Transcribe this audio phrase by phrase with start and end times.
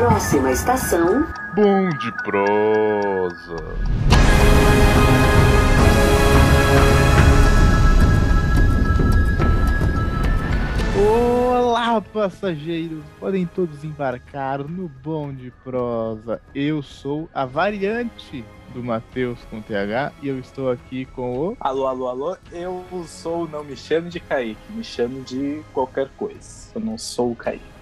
[0.00, 1.26] Próxima estação.
[1.54, 3.56] Bom de prosa.
[10.96, 13.04] Olá, passageiros!
[13.18, 16.40] Podem todos embarcar no Bom de Prosa.
[16.54, 21.56] Eu sou a variante do Matheus com TH e eu estou aqui com o.
[21.60, 22.36] Alô, alô, alô.
[22.50, 26.70] Eu sou, não me chame de Kaique, me chame de qualquer coisa.
[26.74, 27.79] Eu não sou o Kaique.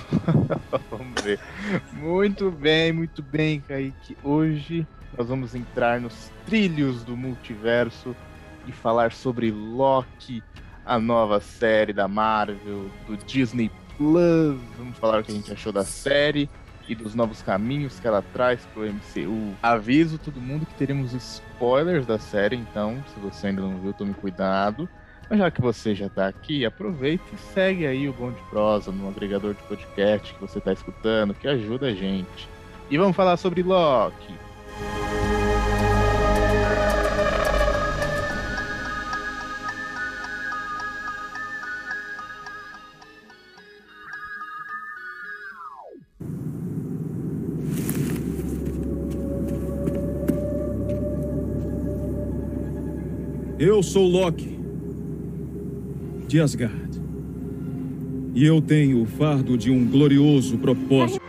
[0.90, 1.38] vamos ver.
[1.92, 4.16] Muito bem, muito bem, Kaique.
[4.22, 8.14] Hoje nós vamos entrar nos trilhos do multiverso
[8.66, 10.42] e falar sobre Loki,
[10.84, 14.60] a nova série da Marvel, do Disney Plus.
[14.76, 16.48] Vamos falar o que a gente achou da série
[16.88, 19.54] e dos novos caminhos que ela traz para o MCU.
[19.62, 24.12] Aviso todo mundo que teremos spoilers da série, então, se você ainda não viu, tome
[24.14, 24.88] cuidado.
[25.28, 28.92] Mas já que você já está aqui, aproveita e segue aí o Bom de Prosa
[28.92, 32.48] no agregador de podcast que você está escutando, que ajuda a gente.
[32.90, 34.34] E vamos falar sobre Loki.
[53.56, 54.53] Eu sou Loki,
[56.34, 57.00] de Asgard.
[58.34, 61.23] E eu tenho o fardo de um glorioso propósito.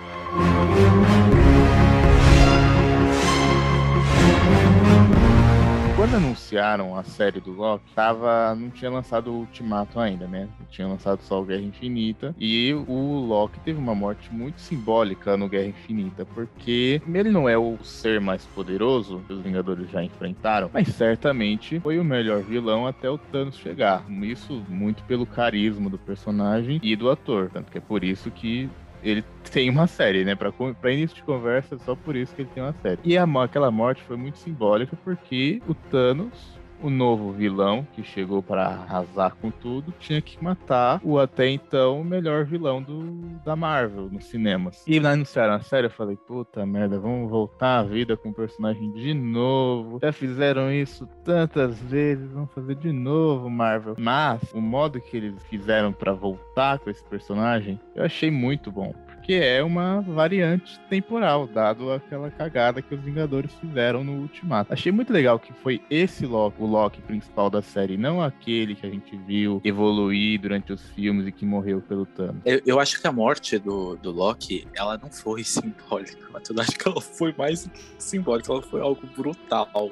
[6.15, 10.47] Quando anunciaram a série do Loki, tava, não tinha lançado o Ultimato ainda, né?
[10.69, 12.33] Tinha lançado só o Guerra Infinita.
[12.39, 17.57] E o Loki teve uma morte muito simbólica no Guerra Infinita, porque ele não é
[17.57, 22.87] o ser mais poderoso que os Vingadores já enfrentaram, mas certamente foi o melhor vilão
[22.87, 24.05] até o Thanos chegar.
[24.23, 27.49] Isso muito pelo carisma do personagem e do ator.
[27.51, 28.69] Tanto que é por isso que
[29.05, 30.35] ele tem uma série, né?
[30.35, 32.99] Pra, pra início de conversa, só por isso que ele tem uma série.
[33.03, 38.41] E a, aquela morte foi muito simbólica porque o Thanos o novo vilão que chegou
[38.41, 43.03] para arrasar com tudo tinha que matar o até então melhor vilão do,
[43.43, 44.83] da Marvel nos cinemas.
[44.87, 48.33] E lá anunciaram a série, eu falei, puta merda, vamos voltar à vida com o
[48.33, 49.99] personagem de novo.
[50.01, 53.95] Já fizeram isso tantas vezes, vamos fazer de novo, Marvel.
[53.97, 58.93] Mas o modo que eles fizeram para voltar com esse personagem, eu achei muito bom
[59.25, 64.71] que é uma variante temporal, dado aquela cagada que os Vingadores fizeram no Ultimato.
[64.71, 68.85] Achei muito legal que foi esse Loki, o Loki principal da série, não aquele que
[68.85, 72.43] a gente viu evoluir durante os filmes e que morreu pelo Thanos.
[72.45, 76.61] Eu, eu acho que a morte do, do Loki, ela não foi simbólica, mas eu
[76.61, 79.91] acho que ela foi mais simbólica, ela foi algo brutal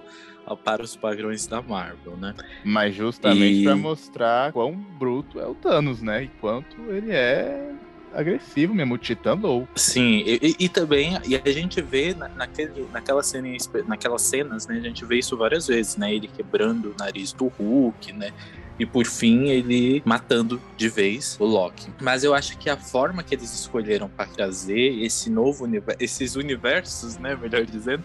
[0.63, 2.35] para os padrões da Marvel, né?
[2.63, 3.63] Mas justamente e...
[3.63, 6.23] para mostrar quão bruto é o Thanos, né?
[6.23, 7.73] E quanto ele é
[8.13, 9.67] agressivo mesmo, o Titã louco.
[9.75, 13.47] Sim, e, e, também, e a gente vê na, naquele, naquela cena,
[13.87, 17.47] naquelas cenas, né, a gente vê isso várias vezes, né, ele quebrando o nariz do
[17.47, 18.31] Hulk, né,
[18.79, 21.91] e por fim ele matando de vez o Loki.
[22.01, 25.67] Mas eu acho que a forma que eles escolheram para trazer esse novo
[25.99, 28.03] esses universos, né, melhor dizendo,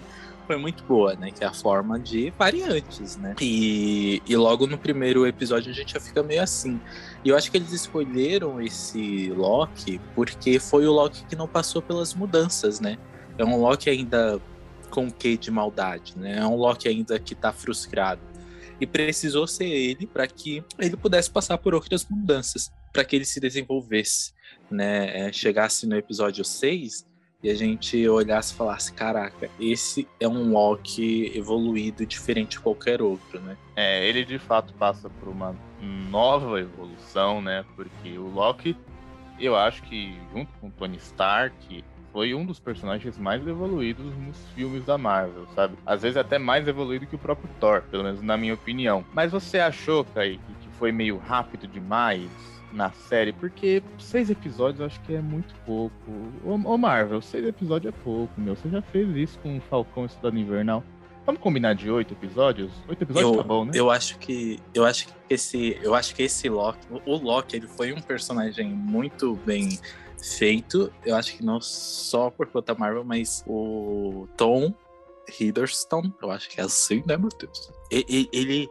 [0.49, 1.31] foi muito boa, né?
[1.31, 3.37] Que é a forma de variantes, né?
[3.39, 6.81] E, e logo no primeiro episódio a gente já fica meio assim.
[7.23, 11.83] E eu acho que eles escolheram esse Loki porque foi o Loki que não passou
[11.83, 12.97] pelas mudanças, né?
[13.37, 14.41] É um Loki ainda
[14.89, 16.39] com quê de maldade, né?
[16.39, 18.23] É um Loki ainda que tá frustrado.
[18.81, 23.27] E precisou ser ele para que ele pudesse passar por outras mudanças, para que ele
[23.27, 24.33] se desenvolvesse,
[24.71, 25.29] né?
[25.29, 27.07] É, chegasse no episódio 6
[27.43, 33.01] e a gente olhasse e falasse: caraca, esse é um Loki evoluído diferente de qualquer
[33.01, 33.57] outro, né?
[33.77, 35.55] É, ele de fato passa por uma
[36.11, 37.65] nova evolução, né?
[37.77, 38.77] Porque o Loki,
[39.39, 44.37] eu acho que junto com o Tony Stark, foi um dos personagens mais evoluídos nos
[44.55, 45.77] filmes da Marvel, sabe?
[45.87, 49.05] Às vezes até mais evoluído que o próprio Thor, pelo menos na minha opinião.
[49.13, 52.58] Mas você achou, Kaique, que foi meio rápido demais?
[52.73, 55.95] Na série, porque seis episódios eu acho que é muito pouco.
[56.45, 58.55] Ô, ô Marvel, seis episódios é pouco, meu.
[58.55, 60.83] Você já fez isso com o Falcão e Cidade Invernal.
[61.25, 62.73] Vamos combinar de oito episódios?
[62.89, 63.73] Oito episódios eu, tá bom, né?
[63.75, 67.67] Eu acho que eu acho que esse eu acho que esse Loki, o Loki, ele
[67.67, 69.79] foi um personagem muito bem
[70.23, 70.91] feito.
[71.05, 74.75] Eu acho que não só por conta Marvel, mas o Tom
[75.39, 77.71] Hiddleston, eu acho que é assim, né, meu Deus?
[77.91, 78.71] Ele, ele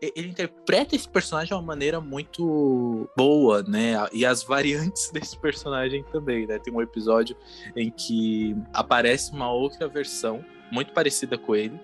[0.00, 3.94] ele interpreta esse personagem de uma maneira muito boa, né?
[4.12, 6.58] E as variantes desse personagem também, né?
[6.58, 7.36] Tem um episódio
[7.76, 11.78] em que aparece uma outra versão muito parecida com ele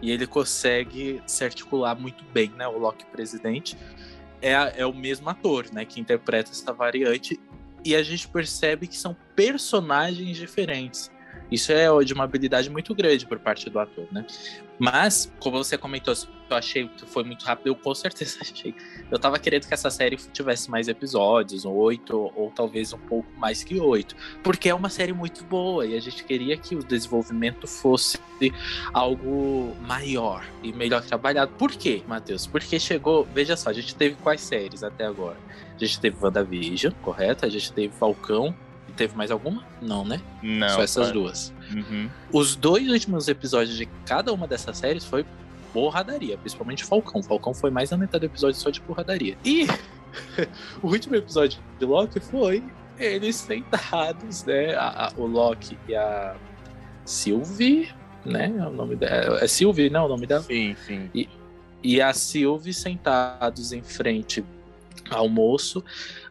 [0.00, 2.66] e ele consegue se articular muito bem, né?
[2.66, 3.76] O Loki presidente
[4.40, 5.84] é, é o mesmo ator, né?
[5.84, 7.38] Que interpreta essa variante
[7.84, 11.10] e a gente percebe que são personagens diferentes.
[11.50, 14.26] Isso é de uma habilidade muito grande por parte do ator, né?
[14.78, 16.14] Mas, como você comentou,
[16.50, 18.74] eu achei que foi muito rápido, eu com certeza achei.
[19.10, 23.62] Eu tava querendo que essa série tivesse mais episódios, oito, ou talvez um pouco mais
[23.64, 24.16] que oito.
[24.42, 28.18] Porque é uma série muito boa e a gente queria que o desenvolvimento fosse
[28.92, 31.52] algo maior e melhor trabalhado.
[31.58, 32.46] Por quê, Matheus?
[32.46, 33.26] Porque chegou.
[33.34, 35.36] Veja só, a gente teve quais séries até agora?
[35.74, 37.46] A gente teve WandaVision, correto?
[37.46, 38.54] A gente teve Falcão,
[38.98, 39.62] Teve mais alguma?
[39.80, 40.20] Não, né?
[40.42, 40.68] Não.
[40.70, 41.54] Só essas duas.
[41.72, 42.10] Uhum.
[42.32, 45.24] Os dois últimos episódios de cada uma dessas séries foi
[45.72, 47.22] porradaria, principalmente Falcão.
[47.22, 49.36] Falcão foi mais da metade do episódio só de porradaria.
[49.44, 49.66] E
[50.82, 52.62] o último episódio de Loki foi
[52.98, 54.74] eles sentados, né?
[54.74, 56.36] A, a, o Loki e a
[57.04, 57.88] Sylvie,
[58.24, 58.54] né?
[58.58, 59.42] É o nome dela.
[59.42, 60.02] É Sylvie, não?
[60.02, 60.42] É o nome dela?
[60.42, 61.10] Sim, sim.
[61.14, 61.28] E,
[61.82, 64.44] e a Sylvie sentados em frente
[65.10, 65.78] almoço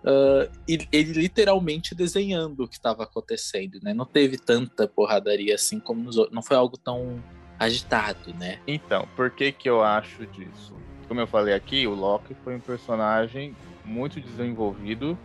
[0.03, 3.93] uh, e ele literalmente desenhando o que estava acontecendo, né?
[3.93, 7.23] Não teve tanta porradaria assim como nos outros, não foi algo tão
[7.59, 8.59] agitado, né?
[8.67, 10.75] Então, por que que eu acho disso?
[11.07, 13.55] Como eu falei aqui, o Loki foi um personagem
[13.85, 15.17] muito desenvolvido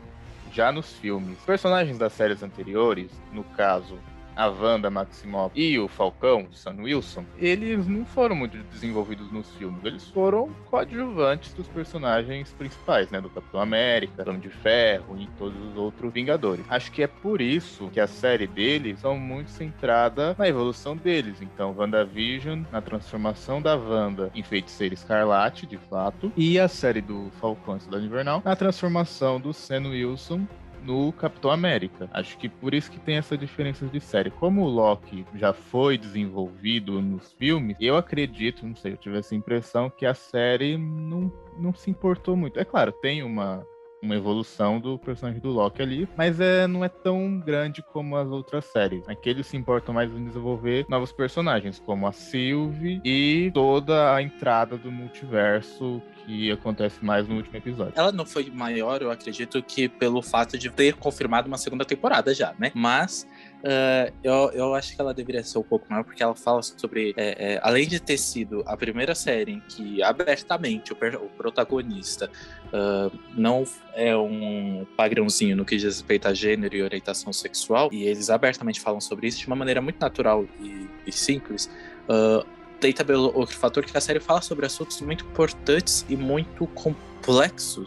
[0.53, 1.39] já nos filmes.
[1.45, 3.99] Personagens das séries anteriores, no caso
[4.37, 9.85] a Wanda Maximoff e o Falcão, Sam Wilson, eles não foram muito desenvolvidos nos filmes.
[9.85, 13.21] Eles foram coadjuvantes dos personagens principais, né?
[13.21, 16.65] Do Capitão América, Homem de Ferro e todos os outros Vingadores.
[16.69, 21.41] Acho que é por isso que a série deles são muito centrada na evolução deles.
[21.41, 27.31] Então, WandaVision, na transformação da Wanda em Feiticeira Escarlate, de fato, e a série do
[27.41, 30.47] Falcão Cidade Invernal na transformação do Sam Wilson
[30.85, 32.09] no Capitão América.
[32.13, 34.31] Acho que por isso que tem essa diferença de série.
[34.31, 39.35] Como o Loki já foi desenvolvido nos filmes, eu acredito, não sei, eu tive essa
[39.35, 42.59] impressão que a série não, não se importou muito.
[42.59, 43.67] É claro, tem uma
[44.03, 48.29] uma evolução do personagem do Loki ali, mas é, não é tão grande como as
[48.29, 49.09] outras séries.
[49.09, 54.21] Aqui eles se importam mais em desenvolver novos personagens, como a Sylvie e toda a
[54.21, 57.95] entrada do multiverso que acontece mais no último episódio.
[57.97, 62.35] Ela não foi maior, eu acredito que pelo fato de ter confirmado uma segunda temporada
[62.35, 62.71] já, né?
[62.75, 63.27] Mas
[63.63, 67.15] Uh, eu, eu acho que ela deveria ser um pouco maior, porque ela fala sobre.
[67.17, 72.29] É, é, além de ter sido a primeira série em que abertamente o, o protagonista
[72.67, 73.65] uh, não
[73.95, 78.81] é um padrãozinho no que diz respeito a gênero e orientação sexual, e eles abertamente
[78.81, 81.71] falam sobre isso de uma maneira muito natural e, e simples.
[82.09, 82.45] Uh,
[82.81, 87.12] tem também outro fator que a série fala sobre assuntos muito importantes e muito complexos,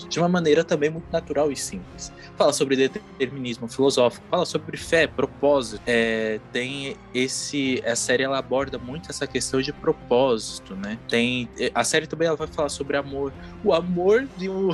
[0.08, 2.12] de uma maneira também muito natural e simples.
[2.38, 5.82] Fala sobre determinismo filosófico, fala sobre fé, propósito.
[5.86, 7.84] É, tem esse.
[7.86, 10.98] A série ela aborda muito essa questão de propósito, né?
[11.10, 11.50] Tem.
[11.74, 13.34] A série também ela vai falar sobre amor.
[13.64, 14.70] O amor de um.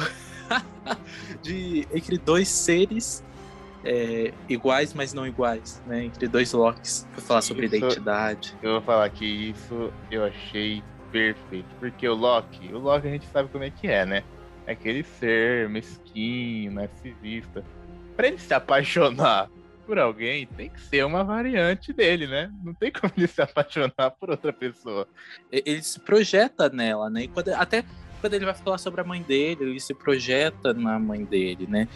[1.41, 3.23] de entre dois seres
[3.83, 6.05] é, iguais, mas não iguais, né?
[6.05, 8.55] Entre dois Locks, pra falar sobre isso, identidade.
[8.61, 11.67] Eu vou falar que isso eu achei perfeito.
[11.79, 14.23] Porque o Loki, o Loki a gente sabe como é que é, né?
[14.71, 17.61] É aquele ser mesquinho, narcisista.
[18.15, 19.49] Pra ele se apaixonar
[19.85, 22.49] por alguém, tem que ser uma variante dele, né?
[22.63, 25.05] Não tem como ele se apaixonar por outra pessoa.
[25.51, 27.27] Ele se projeta nela, né?
[27.27, 27.83] Quando, até
[28.21, 31.89] quando ele vai falar sobre a mãe dele, ele se projeta na mãe dele, né?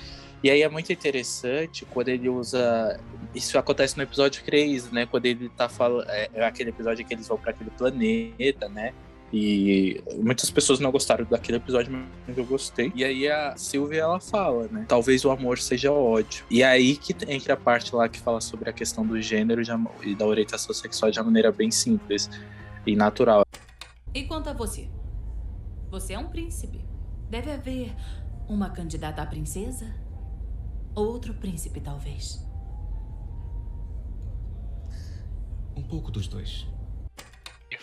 [0.44, 3.00] E aí é muito interessante quando ele usa.
[3.34, 5.06] Isso acontece no episódio 3, né?
[5.06, 6.10] Quando ele tá falando.
[6.10, 8.94] É, é aquele episódio que eles vão para aquele planeta, né?
[9.34, 11.92] E muitas pessoas não gostaram daquele episódio,
[12.28, 12.92] mas eu gostei.
[12.96, 14.86] E aí a Sylvia ela fala, né?
[14.88, 16.46] Talvez o amor seja ódio.
[16.50, 19.62] E aí que entra a parte lá que fala sobre a questão do gênero
[20.04, 22.30] e da orientação sexual de uma maneira bem simples
[22.86, 23.44] e natural.
[24.14, 24.88] E quanto a você?
[25.90, 26.80] Você é um príncipe.
[27.30, 27.94] Deve haver
[28.48, 29.94] uma candidata à princesa?
[30.96, 32.40] Outro príncipe, talvez.
[35.76, 36.66] Um pouco dos dois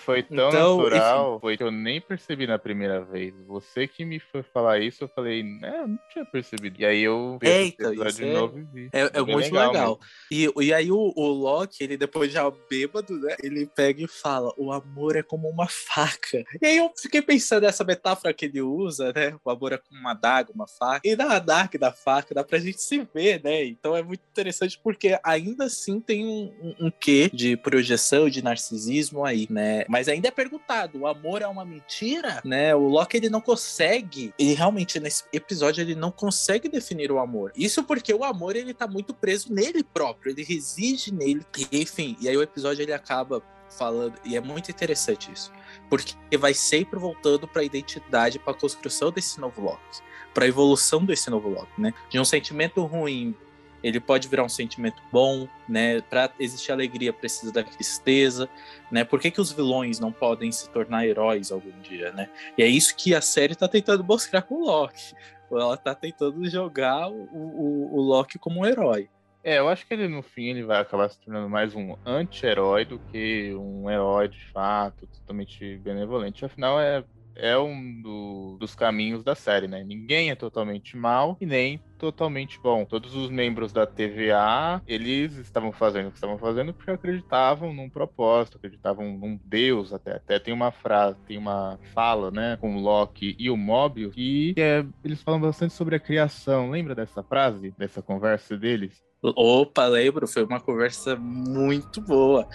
[0.05, 3.35] foi tão então, natural, foi que eu nem percebi na primeira vez.
[3.47, 6.81] Você que me foi falar isso, eu falei, né, eu não tinha percebido.
[6.81, 8.91] E aí eu vi Eita, de é, novo e vi.
[8.93, 9.73] É, é muito legal.
[9.73, 10.01] legal.
[10.31, 14.53] E, e aí o, o Loki, ele depois já bêbado, né, ele pega e fala,
[14.57, 16.45] o amor é como uma faca.
[16.61, 20.01] E aí eu fiquei pensando nessa metáfora que ele usa, né, o amor é como
[20.01, 21.01] uma daga, uma faca.
[21.05, 24.79] E na Dark da faca dá pra gente se ver, né, então é muito interessante
[24.83, 30.09] porque ainda assim tem um, um, um quê de projeção, de narcisismo aí, né, mas
[30.09, 32.41] ainda é perguntado, o amor é uma mentira?
[32.47, 32.75] Né?
[32.75, 37.53] O Loki ele não consegue, ele realmente nesse episódio ele não consegue definir o amor.
[37.55, 41.45] Isso porque o amor ele tá muito preso nele próprio, ele reside nele.
[41.71, 45.53] Enfim, e aí o episódio ele acaba falando, e é muito interessante isso,
[45.91, 50.01] porque vai sempre voltando para a identidade, para a construção desse novo Loki,
[50.33, 51.93] para a evolução desse novo Loki, né?
[52.09, 53.37] De um sentimento ruim
[53.83, 56.01] ele pode virar um sentimento bom, né?
[56.03, 58.49] Para existir alegria precisa da tristeza,
[58.91, 59.05] né?
[59.05, 62.29] Por que, que os vilões não podem se tornar heróis algum dia, né?
[62.57, 65.15] E é isso que a série tá tentando mostrar com o Loki.
[65.51, 69.09] Ela tá tentando jogar o, o, o Loki como um herói.
[69.45, 72.85] É, eu acho que ele no fim ele vai acabar se tornando mais um anti-herói
[72.85, 76.45] do que um herói de fato, totalmente benevolente.
[76.45, 79.83] Afinal, é é um do, dos caminhos da série, né?
[79.85, 82.85] Ninguém é totalmente mal e nem totalmente bom.
[82.85, 87.89] Todos os membros da TVA, eles estavam fazendo o que estavam fazendo porque acreditavam num
[87.89, 90.17] propósito, acreditavam num Deus até.
[90.17, 94.55] Até tem uma frase, tem uma fala, né, com o Loki e o Mobius, que
[94.57, 96.71] é, eles falam bastante sobre a criação.
[96.71, 99.01] Lembra dessa frase, dessa conversa deles?
[99.23, 102.49] Opa, lembro, foi uma conversa muito boa.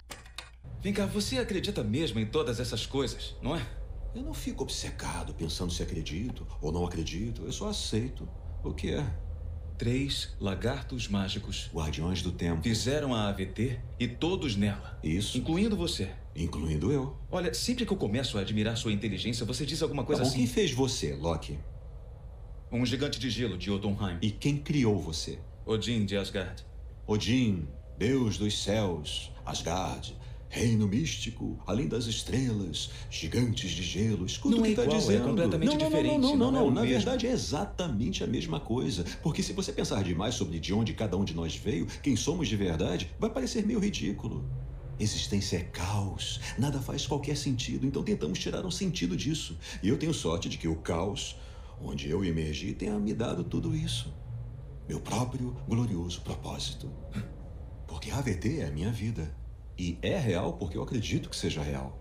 [0.82, 3.77] Vem cá, você acredita mesmo em todas essas coisas, não é?
[4.16, 7.44] Eu não fico obcecado pensando se acredito ou não acredito.
[7.44, 8.28] Eu só aceito
[8.64, 9.06] o que é.
[9.78, 11.70] Três lagartos mágicos.
[11.74, 12.64] Guardiões do Tempo.
[12.64, 15.00] Fizeram a AVT e todos nela.
[15.04, 15.38] Isso.
[15.38, 16.10] Incluindo você.
[16.36, 17.16] Incluindo eu.
[17.32, 20.30] Olha, sempre que eu começo a admirar sua inteligência, você diz alguma coisa tá bom,
[20.30, 20.40] assim.
[20.40, 21.60] Quem fez você, Loki?
[22.72, 24.18] Um gigante de gelo de Jotunheim.
[24.22, 25.40] E quem criou você?
[25.66, 26.66] Odin de Asgard.
[27.06, 30.16] Odin, deus dos céus, Asgard,
[30.50, 34.26] Reino místico, além das estrelas, gigantes de gelo.
[34.26, 35.24] Escuta não o que é está igual, dizendo.
[35.24, 36.22] É completamente não, não, diferente.
[36.22, 36.52] Não, não, não.
[36.52, 36.96] não, é Na mesmo.
[36.96, 39.04] verdade, é exatamente a mesma coisa.
[39.22, 42.48] Porque se você pensar demais sobre de onde cada um de nós veio, quem somos
[42.48, 44.50] de verdade, vai parecer meio ridículo.
[45.00, 49.56] Existência é caos, nada faz qualquer sentido, então tentamos tirar um sentido disso.
[49.84, 51.36] E eu tenho sorte de que o caos,
[51.80, 54.12] onde eu emergi, tenha me dado tudo isso.
[54.90, 56.90] Meu próprio glorioso propósito.
[57.86, 59.32] Porque a AVT é a minha vida.
[59.78, 61.98] E é real porque eu acredito que seja real.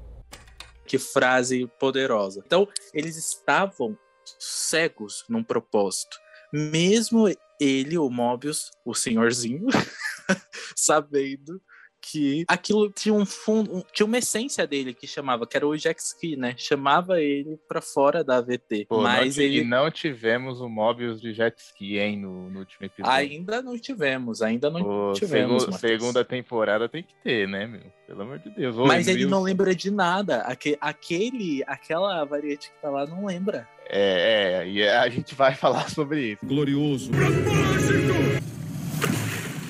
[0.87, 2.43] Que frase poderosa.
[2.45, 3.99] Então, eles estavam
[4.39, 6.17] cegos num propósito.
[6.53, 7.27] Mesmo
[7.61, 9.67] ele, o Mobius, o senhorzinho,
[10.77, 11.61] sabendo
[12.11, 15.77] que aquilo tinha um fundo, um, tinha uma essência dele que chamava, que era o
[15.77, 16.55] Jack Ski, né?
[16.57, 18.87] Chamava ele para fora da AVT.
[18.89, 22.61] Pô, mas não, ele E não tivemos o Mobius de jet ski, hein, no, no
[22.61, 23.13] último episódio.
[23.19, 25.63] ainda não tivemos, ainda não Pô, tivemos.
[25.65, 26.01] segu- Matheus.
[26.01, 27.83] segunda temporada tem que ter, né, meu?
[28.07, 28.77] Pelo amor de Deus.
[28.77, 29.31] Ô, Mas ele Wilson.
[29.31, 30.39] não lembra de nada.
[30.43, 33.67] Aque- aquele, aquela variante que tá lá não lembra.
[33.89, 36.47] É, é, e a gente vai falar sobre isso.
[36.47, 37.11] Glorioso.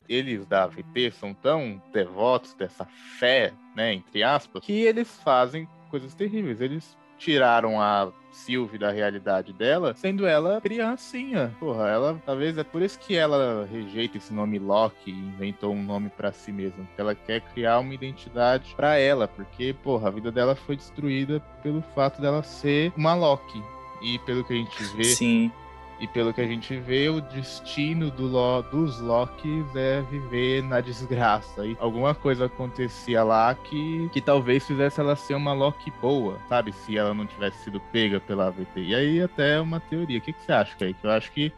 [0.09, 2.85] Eles da AVT são tão devotos dessa
[3.19, 6.61] fé, né, entre aspas, que eles fazem coisas terríveis.
[6.61, 11.55] Eles tiraram a Sylvie da realidade dela, sendo ela criancinha.
[11.59, 15.83] Porra, ela talvez é por isso que ela rejeita esse nome Loki e inventou um
[15.83, 20.11] nome pra si mesma, porque ela quer criar uma identidade pra ela, porque porra, a
[20.11, 23.63] vida dela foi destruída pelo fato dela ser uma Loki.
[24.03, 25.51] E pelo que a gente vê, Sim.
[25.99, 28.27] E pelo que a gente vê, o destino do
[28.71, 31.65] dos Locks é viver na desgraça.
[31.65, 36.73] E alguma coisa acontecia lá que, que talvez fizesse ela ser uma Loki boa, sabe?
[36.73, 38.81] Se ela não tivesse sido pega pela AVT.
[38.81, 40.19] E aí até uma teoria.
[40.19, 40.99] O que, que você acha, Kaique?
[41.03, 41.51] Eu acho que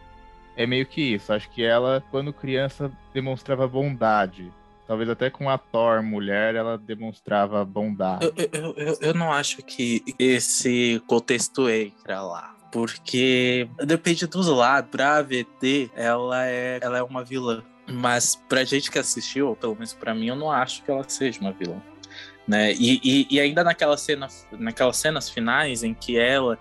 [0.57, 1.33] é meio que isso.
[1.33, 4.53] Acho que ela, quando criança, demonstrava bondade.
[4.87, 8.25] Talvez até com a Thor mulher, ela demonstrava bondade.
[8.25, 12.58] Eu, eu, eu, eu não acho que esse contexto entra lá.
[12.71, 14.91] Porque depende dos lados.
[14.91, 17.63] Pra AVT, ela é, ela é uma vilã.
[17.91, 21.41] Mas pra gente que assistiu, pelo menos pra mim, eu não acho que ela seja
[21.41, 21.81] uma vilã.
[22.47, 22.73] Né?
[22.75, 26.59] E, e, e ainda naquela cena, naquelas cenas finais em que ela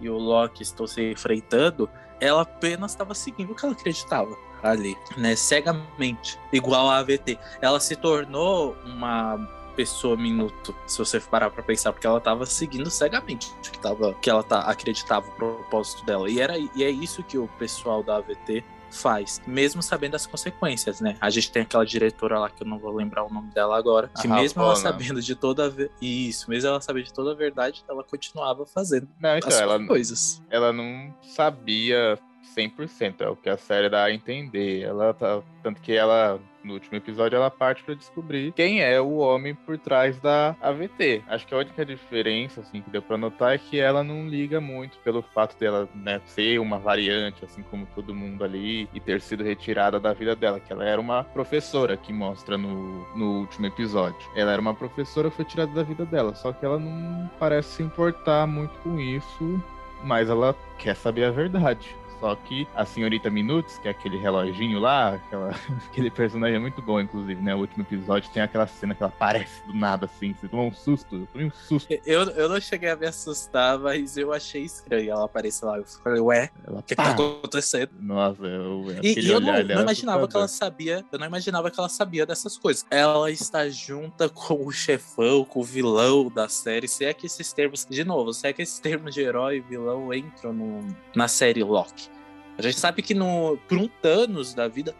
[0.00, 1.88] e o Loki estão se enfrentando,
[2.20, 5.34] ela apenas estava seguindo o que ela acreditava ali, né?
[5.36, 6.38] Cegamente.
[6.52, 7.38] Igual a AVT.
[7.60, 9.36] Ela se tornou uma
[9.70, 14.28] pessoa minuto, se você parar pra pensar, porque ela tava seguindo cegamente que, tava, que
[14.28, 16.28] ela tá, acreditava o propósito dela.
[16.30, 21.00] E, era, e é isso que o pessoal da AVT faz, mesmo sabendo as consequências,
[21.00, 21.16] né?
[21.20, 24.10] A gente tem aquela diretora lá que eu não vou lembrar o nome dela agora,
[24.20, 24.90] que A mesmo ela Ravonna.
[24.92, 29.08] sabendo de toda a isso, mesmo ela sabendo de toda a verdade, ela continuava fazendo
[29.20, 30.42] Não, então, as ela, coisas.
[30.50, 32.18] ela não sabia
[32.56, 34.82] 100%, é o que a série dá a entender.
[34.82, 39.16] Ela tá, tanto que ela no último episódio ela parte pra descobrir quem é o
[39.16, 41.22] homem por trás da AVT.
[41.26, 44.60] Acho que a única diferença assim que deu pra notar é que ela não liga
[44.60, 49.20] muito pelo fato dela, né, ser uma variante assim como todo mundo ali e ter
[49.20, 53.66] sido retirada da vida dela, que ela era uma professora que mostra no, no último
[53.66, 54.20] episódio.
[54.34, 57.82] Ela era uma professora, foi tirada da vida dela, só que ela não parece se
[57.82, 59.62] importar muito com isso
[60.02, 61.94] mas ela quer saber a verdade.
[62.20, 65.50] Só que a senhorita Minutes, que é aquele reloginho lá, aquela,
[65.90, 67.54] aquele personagem é muito bom, inclusive, né?
[67.54, 70.72] O último episódio tem aquela cena que ela aparece do nada, assim, você toma um
[70.72, 71.88] susto, eu tomei um susto.
[72.04, 75.78] Eu, eu não cheguei a me assustar, mas eu achei estranho ela aparecer lá.
[75.78, 77.04] Eu falei, ué, o que, que pá!
[77.04, 77.90] tá acontecendo?
[77.98, 81.04] Nossa, eu, E, e eu não, não é imaginava que ela sabia.
[81.10, 82.84] Eu não imaginava que ela sabia dessas coisas.
[82.90, 86.86] Ela está junta com o chefão, com o vilão da série.
[86.86, 89.60] Se é que esses termos, de novo, se é que esses termos de herói e
[89.60, 92.09] vilão entram no- na série Loki.
[92.60, 94.94] A gente sabe que no, por um Thanos da vida.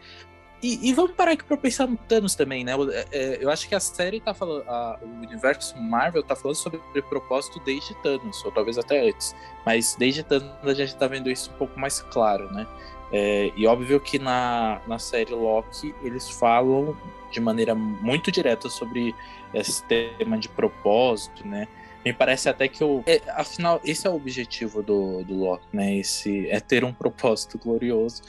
[0.63, 2.73] E, e vamos parar aqui pra pensar no Thanos também, né?
[2.91, 4.63] É, é, eu acho que a série tá falando.
[4.69, 9.35] a- o universo Marvel tá falando sobre propósito desde Thanos, ou talvez até antes.
[9.65, 12.67] Mas desde Thanos a gente tá vendo isso um pouco mais claro, né?
[13.11, 16.95] É, e óbvio que na, na série Loki eles falam
[17.31, 19.15] de maneira muito direta sobre
[19.53, 21.67] esse tema de propósito, né?
[22.05, 23.03] Me parece até que o.
[23.05, 25.97] é, afinal, esse é o objetivo do, do Loki, né?
[25.97, 28.21] Esse, é ter um propósito glorioso,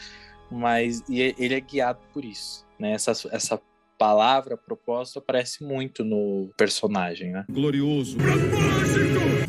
[0.51, 2.93] mas e é- ele é guiado por isso, né?
[2.93, 3.61] Essa, essa
[3.99, 7.45] palavra propósito aparece muito no personagem, né?
[7.51, 8.17] Glorioso.
[8.19, 9.42] Pra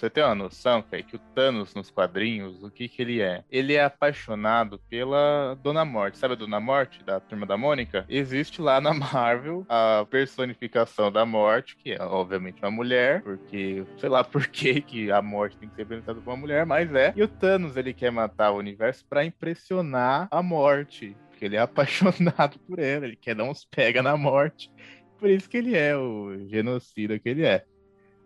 [0.00, 3.44] você ter uma noção, que o Thanos nos quadrinhos, o que que ele é?
[3.50, 6.16] Ele é apaixonado pela Dona Morte.
[6.16, 8.06] Sabe a Dona Morte, da Turma da Mônica?
[8.08, 14.08] Existe lá na Marvel a personificação da morte, que é obviamente uma mulher, porque sei
[14.08, 17.12] lá por que que a morte tem que ser representada por uma mulher, mas é.
[17.14, 21.60] E o Thanos, ele quer matar o universo pra impressionar a morte, porque ele é
[21.60, 24.72] apaixonado por ela, ele quer dar uns pega na morte.
[25.18, 27.66] Por isso que ele é o genocida que ele é.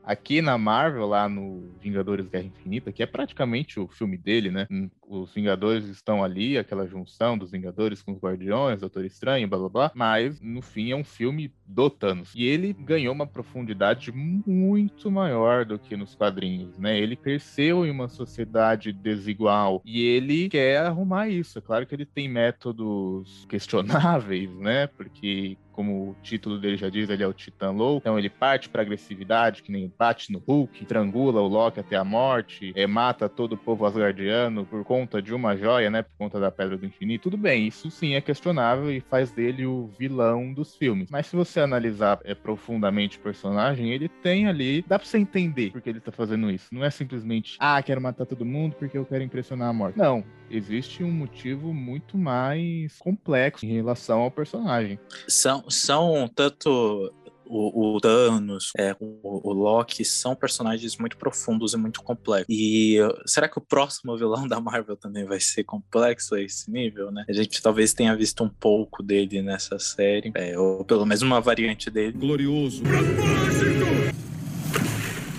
[0.04, 4.66] Aqui na Marvel, lá no Vingadores Guerra Infinita, que é praticamente o filme dele, né?
[5.06, 9.68] Os Vingadores estão ali, aquela junção dos Vingadores com os Guardiões, Doutor Estranho, blá blá
[9.68, 9.92] blá.
[9.94, 12.32] Mas, no fim, é um filme do Thanos.
[12.34, 16.98] E ele ganhou uma profundidade muito maior do que nos quadrinhos, né?
[16.98, 21.58] Ele cresceu em uma sociedade desigual e ele quer arrumar isso.
[21.58, 24.86] É claro que ele tem métodos questionáveis, né?
[24.86, 27.98] Porque como o título dele já diz, ele é o Titã Low.
[27.98, 32.04] Então ele parte pra agressividade, que nem bate no Hulk, estrangula o Loki até a
[32.04, 36.02] morte, é, mata todo o povo asgardiano por conta de uma joia, né?
[36.02, 37.24] Por conta da Pedra do Infinito.
[37.24, 41.10] Tudo bem, isso sim é questionável e faz dele o vilão dos filmes.
[41.10, 44.84] Mas se você analisar é, profundamente o personagem, ele tem ali.
[44.86, 46.72] Dá pra você entender porque ele tá fazendo isso.
[46.72, 49.98] Não é simplesmente, ah, quero matar todo mundo porque eu quero impressionar a morte.
[49.98, 50.22] Não.
[50.48, 54.98] Existe um motivo muito mais complexo em relação ao personagem.
[55.26, 57.12] São, são tanto
[57.46, 62.46] o, o Thanos, é, o, o Loki, são personagens muito profundos e muito complexos.
[62.48, 67.10] E será que o próximo vilão da Marvel também vai ser complexo a esse nível,
[67.10, 67.24] né?
[67.28, 71.40] A gente talvez tenha visto um pouco dele nessa série, é, ou pelo menos uma
[71.40, 72.12] variante dele.
[72.12, 72.82] Glorioso.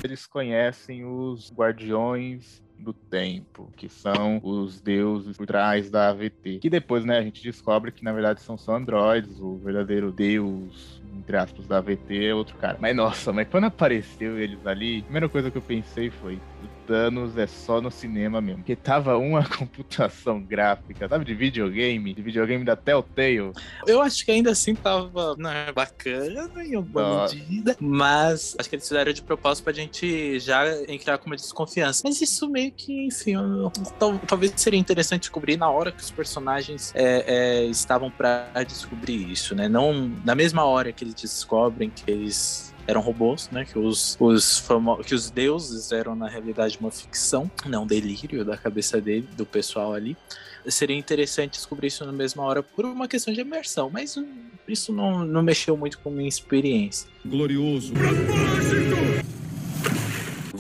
[0.04, 6.60] Eles conhecem os Guardiões do Tempo, que são os deuses por trás da AVT.
[6.60, 11.02] Que depois, né, a gente descobre que na verdade são só androides, o verdadeiro deus,
[11.14, 12.78] entre aspas, da AVT é outro cara.
[12.80, 16.40] Mas nossa, mas quando apareceu eles ali, a primeira coisa que eu pensei foi.
[16.86, 18.60] Thanos é só no cinema mesmo.
[18.60, 23.52] Porque tava uma computação gráfica, sabe, de videogame, de videogame da Telltale.
[23.88, 27.36] Eu acho que ainda assim tava né, bacana em alguma Nossa.
[27.36, 32.02] medida, mas acho que eles fizeram de propósito pra gente já entrar com uma desconfiança.
[32.06, 36.12] Mas isso meio que, enfim, eu- tal- talvez seria interessante descobrir na hora que os
[36.12, 37.26] personagens é,
[37.62, 39.68] é, estavam pra descobrir isso, né?
[39.68, 43.66] Não na mesma hora que eles descobrem que eles eram robôs, né?
[43.66, 48.44] Que os, os famo- que os deuses eram na realidade uma ficção, não um delírio
[48.46, 50.16] da cabeça dele, do pessoal ali
[50.68, 54.16] seria interessante descobrir isso na mesma hora por uma questão de imersão, mas
[54.68, 57.08] isso não, não mexeu muito com a minha experiência.
[57.24, 57.94] Glorioso.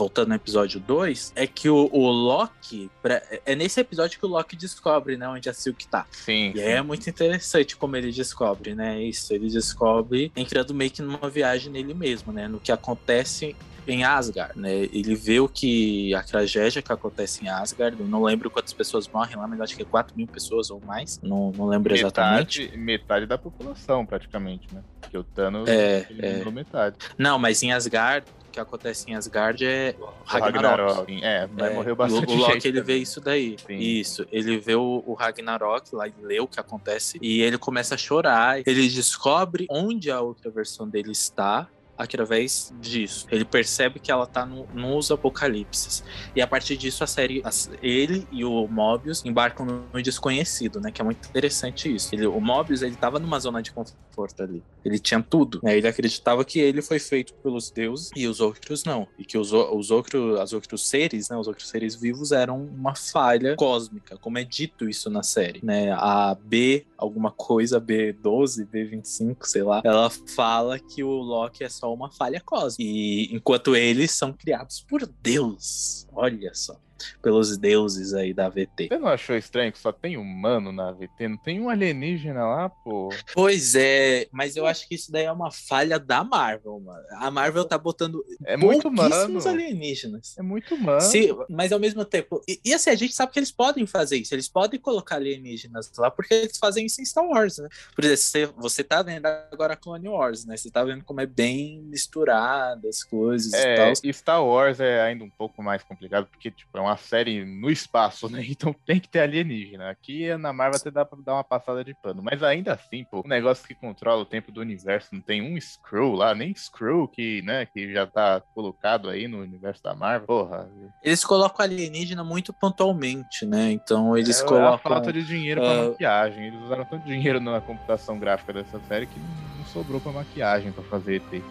[0.05, 2.91] Voltando no episódio 2, é que o, o Loki.
[3.01, 6.05] pra- É nesse episódio que o Loki descobre, né, onde a Silk tá.
[6.11, 6.51] Sim.
[6.53, 9.01] E é muito interessante como ele descobre, né?
[9.01, 12.47] Isso, ele descobre entrando meio que numa viagem nele mesmo, né?
[12.47, 13.55] No que acontece
[13.87, 14.71] em Asgard, né?
[14.75, 17.99] Ele vê o que a tragédia que acontece em Asgard.
[17.99, 20.79] Eu não lembro quantas pessoas morrem lá, mas acho que é 4 mil pessoas ou
[20.85, 21.19] mais.
[21.23, 22.61] Não, não lembro exatamente.
[22.61, 24.83] metade, metade da população, praticamente, né?
[25.01, 26.95] Porque o Thanos É, eliminou metade.
[27.17, 31.05] Não, mas em Asgard, que acontece em Asgard é O Ragnarok.
[31.05, 33.01] sim, É, mas É, morreu o- bastante o, Loki gente ele vê também.
[33.01, 33.55] isso daí.
[33.67, 33.77] Sim.
[33.77, 34.25] Isso.
[34.31, 37.97] Ele vê o, o Ragnarok lá, ele lê o que acontece e ele começa a
[37.97, 38.59] chorar.
[38.65, 41.67] Ele descobre onde a outra versão dele está.
[41.97, 43.27] Através disso.
[43.31, 46.03] Ele percebe que ela tá no, nos apocalipses.
[46.35, 47.41] E a partir disso, a série,
[47.81, 50.91] ele e o Mobius embarcam no desconhecido, né?
[50.91, 52.13] Que é muito interessante isso.
[52.13, 54.63] Ele, o Mobius, ele tava numa zona de conforto ali.
[54.83, 55.77] Ele tinha tudo, né?
[55.77, 59.07] Ele acreditava que ele foi feito pelos deuses e os outros não.
[59.17, 61.37] E que os, os outros, as outros seres, né?
[61.37, 65.91] Os outros seres vivos eram uma falha cósmica, como é dito isso na série, né?
[65.91, 71.84] A B, alguma coisa, B12, B25, sei lá, ela fala que o Loki é só
[71.93, 72.89] uma falha cósmica.
[72.89, 76.07] E enquanto eles são criados por Deus.
[76.13, 76.79] Olha só
[77.21, 78.87] pelos deuses aí da AVT.
[78.87, 81.27] Você não achou estranho que só tem humano na AVT?
[81.27, 83.09] Não tem um alienígena lá, pô?
[83.33, 87.03] Pois é, mas eu acho que isso daí é uma falha da Marvel, mano.
[87.13, 89.39] A Marvel tá botando é muito humano.
[89.47, 90.37] alienígenas.
[90.37, 91.01] É muito humano.
[91.01, 92.41] Sim, mas ao mesmo tempo.
[92.47, 94.33] E, e, assim, a gente sabe que eles podem fazer isso.
[94.33, 97.67] Eles podem colocar alienígenas lá, porque eles fazem isso em Star Wars, né?
[97.95, 100.57] Por exemplo, você, você tá vendo agora Clone Wars, né?
[100.57, 103.93] Você tá vendo como é bem misturado as coisas é, e tal.
[104.03, 107.69] E Star Wars é ainda um pouco mais complicado, porque, tipo, é uma série no
[107.69, 108.45] espaço, né?
[108.47, 109.89] Então tem que ter alienígena.
[109.89, 112.21] Aqui na Marvel até dá pra dar uma passada de pano.
[112.21, 115.59] Mas ainda assim, pô, o negócio que controla o tempo do universo não tem um
[115.59, 120.27] Screw lá, nem Screw que, né, que já tá colocado aí no universo da Marvel.
[120.27, 120.69] Porra.
[121.03, 123.71] Eles colocam alienígena muito pontualmente, né?
[123.71, 124.71] Então eles é, colocam.
[124.71, 125.63] É a falta de dinheiro uh...
[125.63, 126.47] pra maquiagem.
[126.47, 130.83] Eles usaram tanto dinheiro na computação gráfica dessa série que não sobrou pra maquiagem pra
[130.83, 131.43] fazer ET.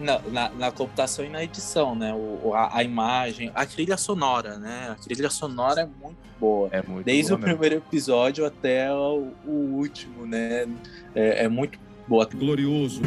[0.00, 2.12] Na, na, na, computação e na edição, né?
[2.14, 4.88] O, a, a, imagem, a trilha sonora, né?
[4.90, 6.68] A trilha sonora é muito boa.
[6.72, 10.66] É muito Desde boa o primeiro episódio até o, o último, né?
[11.14, 11.78] É, é, muito
[12.08, 12.26] boa.
[12.26, 13.00] Glorioso.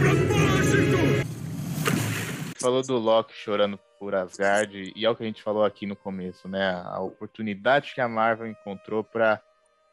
[2.57, 5.95] Falou do Loki chorando por Asgard, e é o que a gente falou aqui no
[5.95, 6.81] começo, né?
[6.85, 9.41] A oportunidade que a Marvel encontrou para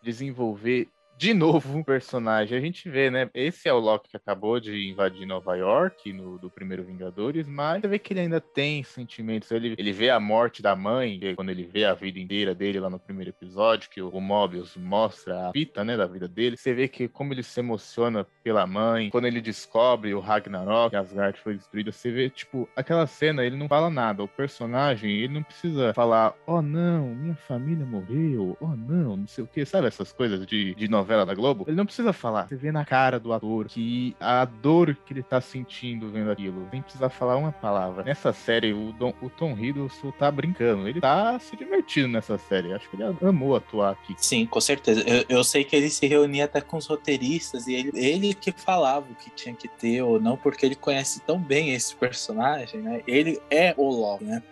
[0.02, 0.88] desenvolver
[1.23, 2.59] de novo um personagem.
[2.59, 3.31] A gente vê, né?
[3.33, 7.81] Esse é o Loki que acabou de invadir Nova York no do primeiro Vingadores, mas
[7.81, 9.49] você vê que ele ainda tem sentimentos.
[9.53, 12.91] Ele, ele vê a morte da mãe, quando ele vê a vida inteira dele lá
[12.91, 16.57] no primeiro episódio, que o, o Mobius mostra a fita, né, da vida dele.
[16.57, 20.97] Você vê que como ele se emociona pela mãe, quando ele descobre o Ragnarok, que
[20.97, 24.25] Asgard foi destruída, você vê, tipo, aquela cena, ele não fala nada.
[24.25, 29.45] O personagem, ele não precisa falar, oh não, minha família morreu, oh não, não sei
[29.45, 32.48] o que, sabe essas coisas de, de novela novela da Globo, ele não precisa falar.
[32.48, 36.66] Você vê na cara do ator que a dor que ele tá sentindo vendo aquilo,
[36.70, 38.03] sem precisar falar uma palavra.
[38.05, 40.88] Nessa série, o, Don, o Tom Hiddleston tá brincando.
[40.88, 42.72] Ele tá se divertindo nessa série.
[42.72, 44.14] Acho que ele amou atuar aqui.
[44.16, 45.03] Sim, com certeza.
[45.07, 48.53] Eu, eu sei que ele se reunia até com os roteiristas e ele, ele que
[48.53, 52.81] falava o que tinha que ter ou não, porque ele conhece tão bem esse personagem,
[52.81, 53.03] né?
[53.07, 54.42] Ele é o Loki, né?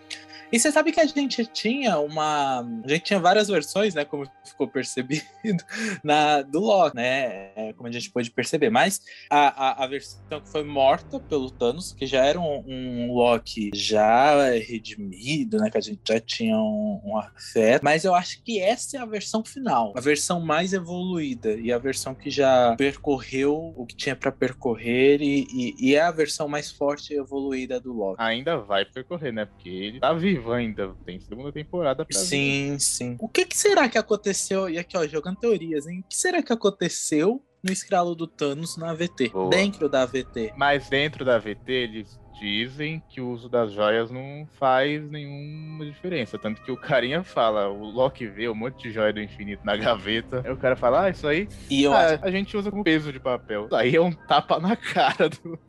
[0.51, 2.59] E você sabe que a gente tinha uma.
[2.83, 4.03] A gente tinha várias versões, né?
[4.03, 5.23] Como ficou percebido,
[6.03, 7.51] na, do Loki, né?
[7.55, 8.69] É, como a gente pôde perceber.
[8.69, 13.13] Mas a, a, a, versão que foi morta pelo Thanos, que já era um, um
[13.13, 15.69] Loki já redimido, né?
[15.69, 17.81] Que a gente já tinha um, um afeto.
[17.83, 19.93] Mas eu acho que essa é a versão final.
[19.95, 25.21] A versão mais evoluída e a versão que já percorreu o que tinha para percorrer
[25.21, 28.21] e, e, e, é a versão mais forte e evoluída do Loki.
[28.21, 29.45] Ainda vai percorrer, né?
[29.45, 30.95] Porque ele tá vivo ainda.
[31.05, 32.79] Tem segunda temporada pra Sim, ver.
[32.79, 33.15] sim.
[33.19, 34.69] O que, que será que aconteceu?
[34.69, 35.99] E aqui, ó, jogando teorias, hein?
[36.05, 39.29] O que será que aconteceu no escralo do Thanos na AVT?
[39.29, 39.49] Boa.
[39.49, 40.53] Dentro da AVT.
[40.55, 46.39] Mas dentro da AVT, eles dizem que o uso das joias não faz nenhuma diferença.
[46.39, 49.77] Tanto que o carinha fala, o Loki vê um monte de joia do infinito na
[49.77, 50.41] gaveta.
[50.43, 52.25] Aí o cara fala, ah, isso aí e eu ah, acho...
[52.25, 53.65] a gente usa como peso de papel.
[53.65, 55.59] Isso aí é um tapa na cara do,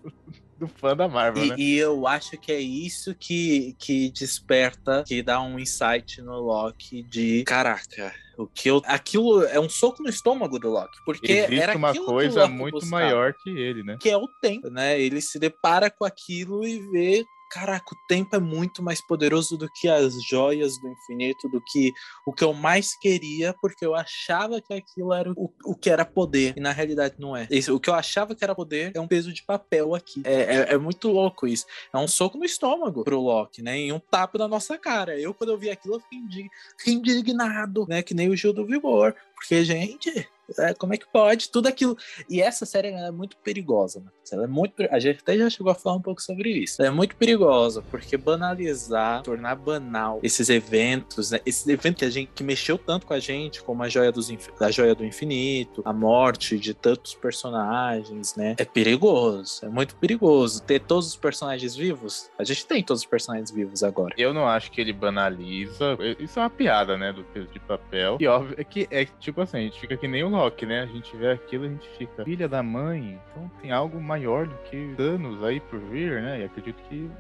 [0.63, 1.57] do fã da Marvel, e, né?
[1.59, 7.03] E eu acho que é isso que, que desperta, que dá um insight no Loki
[7.03, 8.15] de caraca.
[8.39, 11.93] O que eu, aquilo é um soco no estômago do Loki, porque Existe era uma
[11.93, 13.99] coisa muito buscava, maior que ele, né?
[14.01, 15.01] Que é o tempo, né?
[15.01, 19.69] Ele se depara com aquilo e vê caraca, o tempo é muito mais poderoso do
[19.69, 21.93] que as joias do infinito, do que
[22.25, 26.03] o que eu mais queria, porque eu achava que aquilo era o, o que era
[26.03, 27.47] poder, e na realidade não é.
[27.51, 30.23] Isso, o que eu achava que era poder é um peso de papel aqui.
[30.25, 31.67] É, é, é, muito louco isso.
[31.93, 33.79] É um soco no estômago pro Loki, né?
[33.79, 35.21] E um tapa na nossa cara.
[35.21, 36.49] Eu, quando eu vi aquilo, eu fiquei
[36.87, 38.03] indignado, né?
[38.03, 39.15] Que nem o Gil do Vigor.
[39.43, 40.29] Porque, gente,
[40.59, 41.51] é, como é que pode?
[41.51, 41.97] Tudo aquilo.
[42.29, 44.07] E essa série é muito perigosa, né?
[44.31, 44.75] Ela é muito.
[44.91, 46.81] A gente até já chegou a falar um pouco sobre isso.
[46.81, 51.41] Ela é muito perigosa, porque banalizar, tornar banal esses eventos, né?
[51.45, 54.33] Esse evento que a gente que mexeu tanto com a gente, como a joia, dos,
[54.61, 58.55] a joia do infinito, a morte de tantos personagens, né?
[58.59, 59.65] É perigoso.
[59.65, 60.63] É muito perigoso.
[60.63, 62.31] Ter todos os personagens vivos.
[62.39, 64.15] A gente tem todos os personagens vivos agora.
[64.17, 65.99] Eu não acho que ele banaliza.
[66.19, 67.13] Isso é uma piada, né?
[67.13, 68.17] Do peso de papel.
[68.21, 70.83] E óbvio é que é tipo assim, a gente fica que nem o Loki, né?
[70.83, 74.55] A gente vê aquilo, a gente fica, filha da mãe, então tem algo maior do
[74.65, 76.41] que Thanos aí por vir, né?
[76.41, 77.11] E acredito que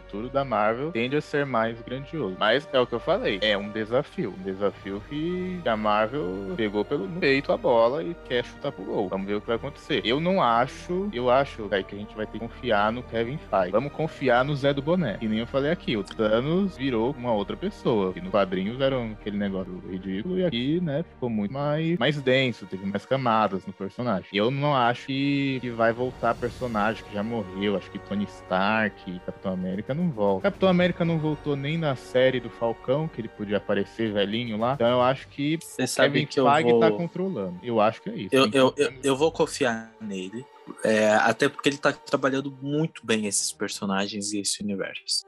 [0.00, 2.36] futuro da Marvel tende a ser mais grandioso.
[2.38, 4.34] Mas é o que eu falei, é um desafio.
[4.38, 9.08] Um desafio que a Marvel pegou pelo peito a bola e quer chutar pro gol.
[9.08, 10.02] Vamos ver o que vai acontecer.
[10.04, 13.38] Eu não acho, eu acho véio, que a gente vai ter que confiar no Kevin
[13.50, 13.72] Feige.
[13.72, 15.18] Vamos confiar no Zé do Boné.
[15.20, 18.12] E nem eu falei aqui, o Thanos virou uma outra pessoa.
[18.16, 22.66] E no quadrinhos era aquele negócio ridículo e aqui, né, ficou muito mais, mais denso,
[22.66, 24.28] teve mais camadas no personagem.
[24.32, 27.76] Eu não acho que, que vai voltar personagem que já morreu.
[27.76, 30.42] Acho que Tony Stark, Capitão América não volta.
[30.42, 34.74] Capitão América não voltou nem na série do Falcão, que ele podia aparecer velhinho lá.
[34.74, 36.80] Então eu acho que Você sabe Kevin que eu Feige vou...
[36.80, 37.58] tá controlando.
[37.62, 38.34] Eu acho que é isso.
[38.34, 40.44] Eu, eu, eu, eu vou confiar nele.
[40.84, 45.24] é, até porque ele tá trabalhando muito bem esses personagens e esse universo.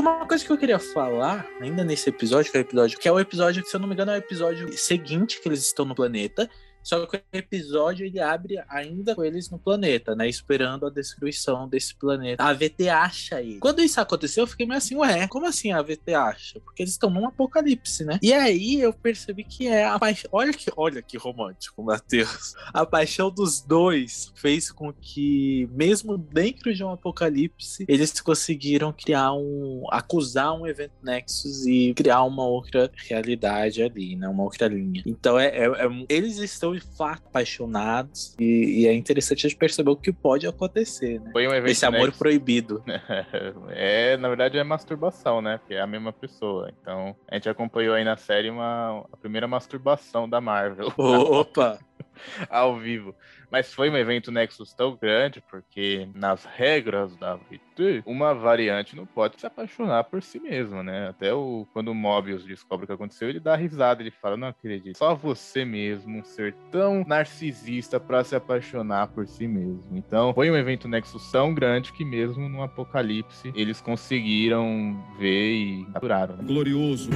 [0.00, 3.12] Uma coisa que eu queria falar, ainda nesse episódio, que é o episódio, que é
[3.12, 5.94] o episódio, se eu não me engano, é o episódio seguinte que eles estão no
[5.94, 6.48] planeta.
[6.82, 10.28] Só que o episódio ele abre ainda com eles no planeta, né?
[10.28, 12.42] Esperando a destruição desse planeta.
[12.42, 13.58] A AVT acha ele.
[13.58, 16.60] Quando isso aconteceu, eu fiquei meio assim, ué, como assim a AVT acha?
[16.60, 18.18] Porque eles estão num apocalipse, né?
[18.22, 20.30] E aí eu percebi que é a paixão.
[20.32, 22.54] Olha que, olha que romântico, Matheus.
[22.72, 29.32] A paixão dos dois fez com que, mesmo dentro de um apocalipse, eles conseguiram criar
[29.34, 29.84] um.
[29.90, 34.28] acusar um evento Nexus e criar uma outra realidade ali, né?
[34.28, 35.02] Uma outra linha.
[35.06, 39.58] Então é, é- é- eles estão de fato apaixonados e, e é interessante a gente
[39.58, 41.30] perceber o que pode acontecer, né?
[41.32, 42.18] Foi um evento Esse amor Nexus.
[42.18, 42.82] proibido.
[43.72, 45.58] É, na verdade é masturbação, né?
[45.58, 46.72] Porque é a mesma pessoa.
[46.80, 51.78] Então, a gente acompanhou aí na série uma, a primeira masturbação da Marvel Opa!
[52.48, 53.14] ao vivo.
[53.50, 59.04] Mas foi um evento Nexus tão grande porque, nas regras da VT, uma variante não
[59.04, 61.08] pode se apaixonar por si mesma, né?
[61.08, 64.48] Até o, quando o Mobius descobre o que aconteceu, ele dá risada, ele fala: Não
[64.48, 69.84] acredito, só você mesmo ser tão narcisista pra se apaixonar por si mesmo.
[69.92, 75.84] Então, foi um evento Nexus tão grande que, mesmo no apocalipse, eles conseguiram ver e
[75.92, 76.36] capturaram.
[76.36, 76.44] né?
[76.44, 77.10] Glorioso.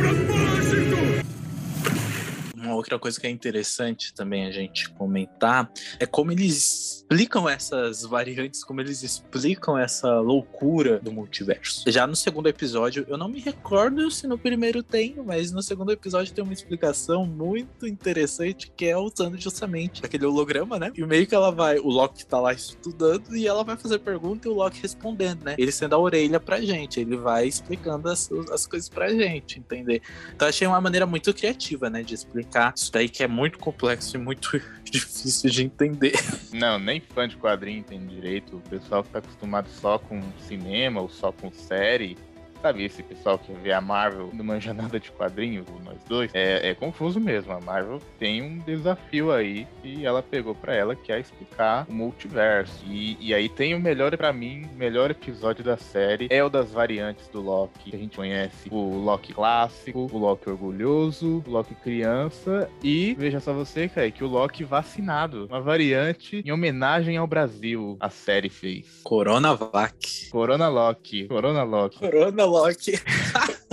[2.65, 8.03] Uma outra coisa que é interessante também a gente comentar é como eles explicam essas
[8.03, 11.85] variantes, como eles explicam essa loucura do multiverso.
[11.87, 15.93] Já no segundo episódio, eu não me recordo se no primeiro tem, mas no segundo
[15.93, 20.91] episódio tem uma explicação muito interessante que é usando justamente aquele holograma, né?
[20.95, 24.49] E meio que ela vai, o Loki tá lá estudando e ela vai fazer pergunta
[24.49, 25.55] e o Loki respondendo, né?
[25.59, 30.01] Ele sendo a orelha pra gente, ele vai explicando as, as coisas pra gente, entender?
[30.35, 34.17] Então achei uma maneira muito criativa, né, de explicar isso daí que é muito complexo
[34.17, 36.15] e muito difícil de entender.
[36.53, 38.57] Não, nem fã de quadrinho tem direito.
[38.57, 42.17] O pessoal que tá acostumado só com cinema ou só com série.
[42.65, 46.71] Sabe, esse pessoal que vê a Marvel não manja nada de quadrinhos, nós dois, é,
[46.71, 47.53] é confuso mesmo.
[47.53, 51.93] A Marvel tem um desafio aí que ela pegou pra ela, que é explicar o
[51.93, 52.83] multiverso.
[52.87, 56.49] E, e aí tem o melhor, pra mim, o melhor episódio da série é o
[56.49, 58.71] das variantes do Loki, que a gente conhece.
[58.71, 64.25] O Loki clássico, o Loki orgulhoso, o Loki criança e, veja só você, cara, que
[64.25, 65.45] o Loki vacinado.
[65.51, 69.03] Uma variante em homenagem ao Brasil, a série fez.
[69.03, 70.31] Coronavac.
[70.31, 71.99] Corona Loki, Corona Loki.
[71.99, 72.99] Corona Loki.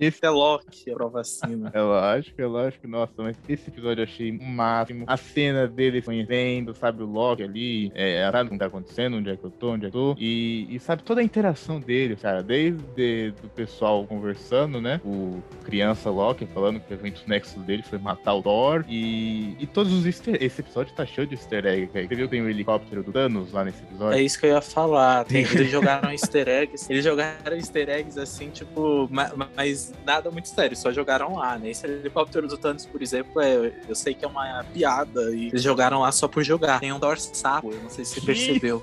[0.00, 1.70] Esse É Loki, pra vacina.
[1.74, 2.88] É lógico, é lógico.
[2.88, 5.04] Nossa, mas esse episódio eu achei o máximo.
[5.06, 9.30] A cena dele conhecendo, sabe, o Loki ali, é, sabe o que tá acontecendo, onde
[9.30, 10.16] é que eu tô, onde é que eu tô.
[10.18, 15.00] E, e sabe, toda a interação dele, cara, desde do pessoal conversando, né?
[15.04, 18.84] O criança Loki falando que o evento Nexus dele foi matar o Thor.
[18.88, 22.06] E, e todos os easter Esse episódio tá cheio de easter egg, cara.
[22.06, 24.18] Você viu que tem o helicóptero do Thanos lá nesse episódio?
[24.18, 25.24] É isso que eu ia falar.
[25.24, 26.86] Tem- eles jogaram easter eggs.
[26.90, 29.48] Eles jogaram easter eggs assim, tipo, ma- ma-
[29.90, 31.70] mas nada muito sério, só jogaram lá, né?
[31.70, 35.62] Esse helicóptero do Thanos, por exemplo, é, eu sei que é uma piada e eles
[35.62, 36.80] jogaram lá só por jogar.
[36.80, 38.82] Tem um Thor sapo, eu não sei se você percebeu.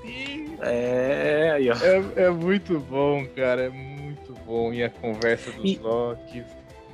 [0.60, 1.74] É, aí, ó.
[1.74, 3.62] É, é muito bom, cara.
[3.64, 4.72] É muito bom.
[4.72, 6.44] E a conversa dos E- Locks.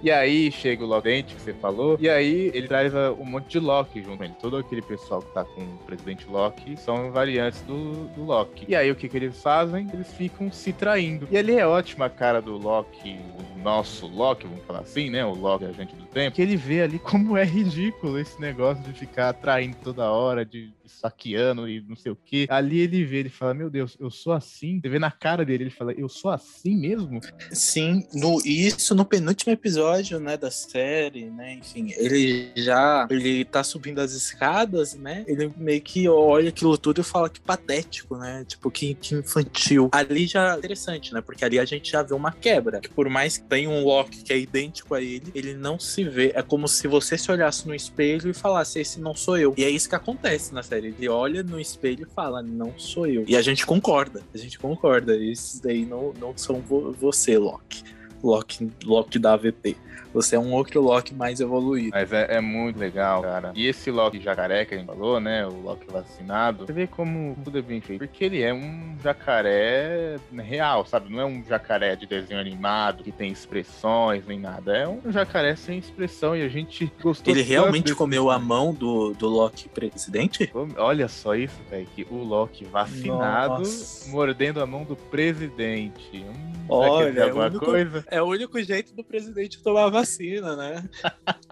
[0.03, 1.99] E aí chega o Lodente que você falou.
[2.01, 4.33] E aí ele traz a- um monte de Loki junto com ele.
[4.41, 8.65] Todo aquele pessoal que tá com o presidente Loki são variantes do, do Loki.
[8.67, 9.87] E aí o que, que eles fazem?
[9.93, 11.29] Eles ficam se traindo.
[11.31, 13.21] E ali é ótima a cara do Loki
[13.63, 15.25] nosso Loki, vamos falar assim, né?
[15.25, 18.93] O Loki, agente do tempo, que ele vê ali como é ridículo esse negócio de
[18.93, 22.47] ficar atraindo toda hora, de saqueando e não sei o que.
[22.51, 24.81] Ali ele vê, ele fala, meu Deus, eu sou assim.
[24.81, 27.21] Você vê na cara dele, ele fala, eu sou assim mesmo?
[27.53, 33.63] Sim, no, isso no penúltimo episódio, né, da série, né, enfim, ele já, ele tá
[33.63, 38.45] subindo as escadas, né, ele meio que olha aquilo tudo e fala que patético, né,
[38.47, 39.89] tipo, que, que infantil.
[39.93, 43.09] Ali já é interessante, né, porque ali a gente já vê uma quebra, que por
[43.09, 46.69] mais tenha um Loki que é idêntico a ele, ele não se vê, é como
[46.69, 49.53] se você se olhasse no espelho e falasse, esse não sou eu.
[49.59, 53.09] E é isso que acontece na série, ele olha no espelho e fala, não sou
[53.09, 53.25] eu.
[53.27, 57.83] E a gente concorda, a gente concorda, esses daí não, não são vo você, Loki.
[58.23, 59.77] Loki, Loki da AVP.
[60.13, 61.91] Você é um outro Loki mais evoluído.
[61.93, 63.53] Mas é, é, muito legal, cara.
[63.55, 65.47] E esse Loki jacaré que a gente falou, né?
[65.47, 68.01] O Loki vacinado, você vê como tudo é bem feito.
[68.01, 71.13] Porque ele é um jacaré real, sabe?
[71.13, 74.77] Não é um jacaré de desenho animado que tem expressões nem nada.
[74.77, 79.13] É um jacaré sem expressão e a gente gostou Ele realmente comeu a mão do,
[79.15, 80.51] do Loki presidente?
[80.77, 81.87] Olha só isso, velho.
[81.95, 84.11] Que o Loki vacinado Nossa.
[84.11, 86.25] mordendo a mão do presidente.
[86.25, 88.05] Hum, Olha, é único, coisa?
[88.11, 90.89] É o único jeito do presidente tomar vacina, né?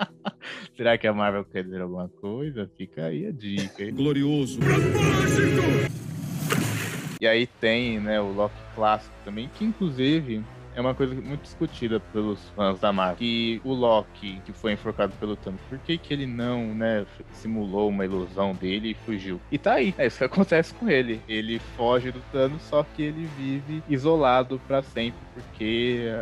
[0.77, 2.71] Será que a Marvel quer dizer alguma coisa?
[2.77, 3.85] Fica aí a dica.
[3.85, 3.95] Hein?
[3.95, 4.61] Glorioso.
[7.21, 10.45] E aí tem, né, o Loki clássico também, que inclusive
[10.79, 13.17] é uma coisa muito discutida pelos fãs da Marvel.
[13.17, 17.89] Que o Loki, que foi enforcado pelo Thanos, por que, que ele não, né, simulou
[17.89, 19.41] uma ilusão dele e fugiu?
[19.51, 21.21] E tá aí, é isso que acontece com ele.
[21.29, 26.13] Ele foge do Thanos, só que ele vive isolado para sempre, porque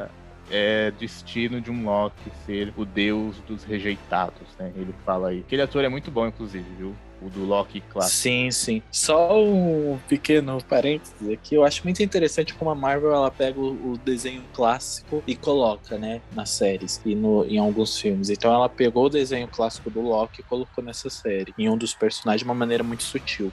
[0.50, 4.72] é destino de um Loki ser o deus dos rejeitados, né?
[4.76, 5.40] Ele fala aí.
[5.40, 6.94] Aquele ator é muito bom, inclusive, viu?
[7.20, 8.20] O do Loki clássico.
[8.20, 8.82] Sim, sim.
[8.92, 11.54] Só um pequeno parênteses aqui.
[11.54, 16.20] Eu acho muito interessante como a Marvel ela pega o, desenho clássico e coloca, né,
[16.34, 18.28] nas séries e no, em alguns filmes.
[18.28, 21.94] Então ela pegou o desenho clássico do Loki e colocou nessa série, em um dos
[21.94, 23.50] personagens de uma maneira muito sutil.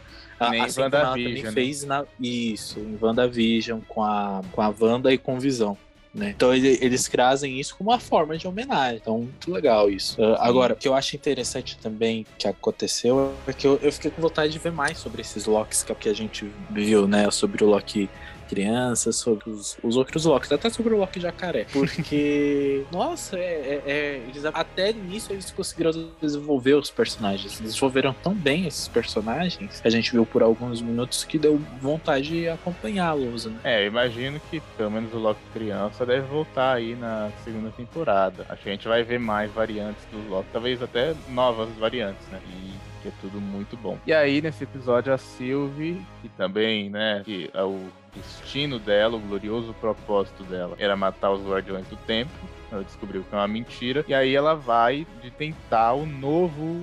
[0.52, 1.52] Nem assim WandaVision, né?
[1.54, 5.78] fez na, isso, em WandaVision, com a, com a Wanda e com Visão.
[6.14, 6.30] Né?
[6.36, 9.00] Então ele, eles trazem isso como uma forma de homenagem.
[9.02, 10.22] Então, muito legal isso.
[10.22, 14.12] Uh, agora, o que eu acho interessante também que aconteceu é que eu, eu fiquei
[14.12, 17.32] com vontade de ver mais sobre esses Locks que, é a gente viu, né?
[17.32, 18.10] Sobre o Loki
[18.44, 21.66] crianças, sobre os, os outros Locks, até sobre o Loki jacaré.
[21.72, 23.42] Porque, nossa, é,
[23.86, 27.60] é, é, eles, até nisso eles conseguiram desenvolver os personagens.
[27.60, 31.60] Eles desenvolveram tão bem esses personagens que a gente viu por alguns minutos que deu
[31.82, 33.46] vontade de acompanhá-los.
[33.46, 33.60] Né?
[33.64, 38.46] É, imagino que pelo menos o Loki criança deve voltar aí na segunda temporada.
[38.50, 42.40] Acho que a gente vai ver mais variantes do Loki, talvez até novas variantes, né?
[42.48, 43.98] E que é tudo muito bom.
[44.08, 47.80] E aí, nesse episódio, a Sylvie, que também, né, que é o
[48.16, 52.32] destino dela, o glorioso propósito dela, era matar os Guardiões do Tempo.
[52.72, 54.04] Ela descobriu que é uma mentira.
[54.08, 56.82] E aí ela vai de tentar o novo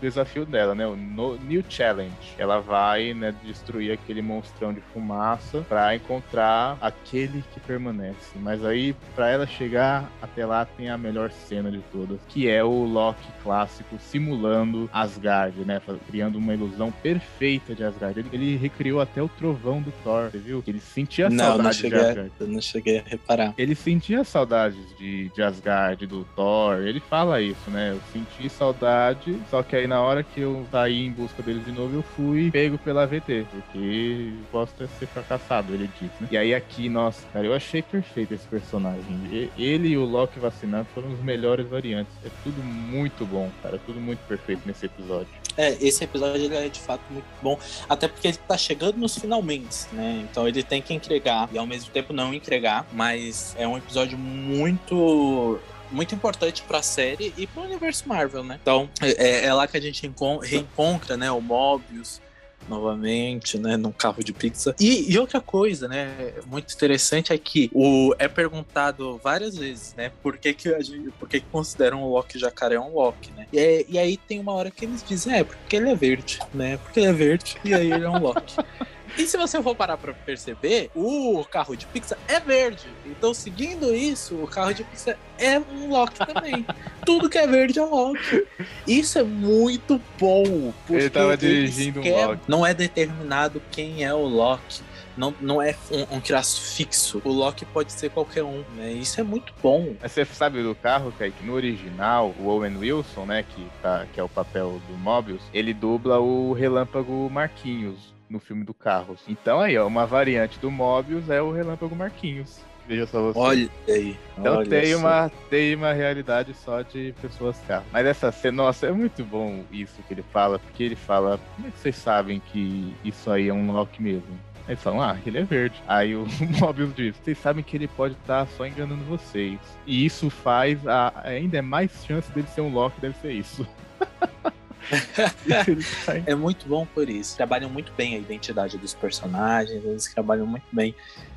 [0.00, 0.86] desafio dela, né?
[0.86, 2.14] O no, New Challenge.
[2.38, 8.36] Ela vai, né, destruir aquele monstrão de fumaça para encontrar aquele que permanece.
[8.36, 12.62] Mas aí, para ela chegar até lá, tem a melhor cena de todas, que é
[12.62, 15.80] o Loki clássico simulando Asgard, né?
[16.08, 18.18] Criando uma ilusão perfeita de Asgard.
[18.18, 20.62] Ele, ele recriou até o trovão do Thor, você viu?
[20.66, 22.32] Ele sentia não, saudade não cheguei, de Asgard.
[22.40, 23.54] Eu não cheguei a reparar.
[23.56, 26.80] Ele sentia saudades de, de Asgard, do Thor.
[26.80, 27.92] Ele fala isso, né?
[27.92, 31.72] Eu senti saudade, só que aí na hora que eu saí em busca dele de
[31.72, 36.28] novo, eu fui pego pela AVT, porque posso ser fracassado, ele disse, né?
[36.30, 39.50] E aí aqui, nossa, cara, eu achei perfeito esse personagem.
[39.56, 42.12] Ele e o Loki vacinado foram os melhores variantes.
[42.24, 45.28] É tudo muito bom, cara, tudo muito perfeito nesse episódio.
[45.56, 49.16] É, esse episódio ele é de fato muito bom, até porque ele tá chegando nos
[49.16, 50.26] finalmente, né?
[50.30, 54.18] Então ele tem que entregar e ao mesmo tempo não entregar, mas é um episódio
[54.18, 55.58] muito
[55.90, 58.58] muito importante para a série e para o universo Marvel, né?
[58.60, 60.02] Então, é, é, lá que a gente
[60.42, 62.20] reencontra, né, o Mobius
[62.68, 64.74] novamente, né, num carro de pizza.
[64.80, 70.10] E, e, outra coisa, né, muito interessante é que o é perguntado várias vezes, né,
[70.22, 73.46] por que que, gente, por que, que consideram o Loki jacaré um Loki, né?
[73.52, 76.40] E, é, e aí tem uma hora que eles dizem, é, porque ele é verde,
[76.52, 76.76] né?
[76.78, 78.56] Porque ele é verde e aí ele é um Loki.
[79.16, 82.86] E se você for parar pra perceber, o carro de pizza é verde.
[83.04, 86.66] Então, seguindo isso, o carro de pizza é um Loki também.
[87.04, 88.46] Tudo que é verde é um Loki.
[88.86, 90.72] Isso é muito bom.
[90.90, 92.42] Ele tava dirigindo um Loki.
[92.46, 94.82] Não é determinado quem é o Loki
[95.16, 97.22] não, não é um, um traço fixo.
[97.24, 98.92] O Loki pode ser qualquer um, né?
[98.92, 99.94] Isso é muito bom.
[100.02, 101.44] Você sabe do carro, Kaique?
[101.44, 105.72] No original, o Owen Wilson, né, que, tá, que é o papel do Mobius, ele
[105.72, 109.20] dubla o Relâmpago Marquinhos no filme do Carros.
[109.28, 112.60] Então aí, ó, uma variante do Mobius é o Relâmpago Marquinhos.
[112.88, 113.38] Veja só você.
[113.38, 114.16] Olha aí.
[114.38, 114.98] Então olha tem só.
[114.98, 117.82] uma, tem uma realidade só de pessoas cá.
[117.92, 121.66] Mas essa cena, nossa, é muito bom isso que ele fala, porque ele fala, como
[121.66, 124.38] é que vocês sabem que isso aí é um Loki mesmo?
[124.66, 125.82] Aí eles falam, ah, ele é verde.
[125.86, 126.26] Aí o
[126.60, 129.58] Mobius diz, vocês sabem que ele pode estar só enganando vocês.
[129.84, 133.66] E isso faz a, ainda é mais chance dele ser um Loki, deve ser isso.
[136.26, 137.36] É muito bom por isso.
[137.36, 140.94] Trabalham muito bem a identidade dos personagens, eles trabalham muito bem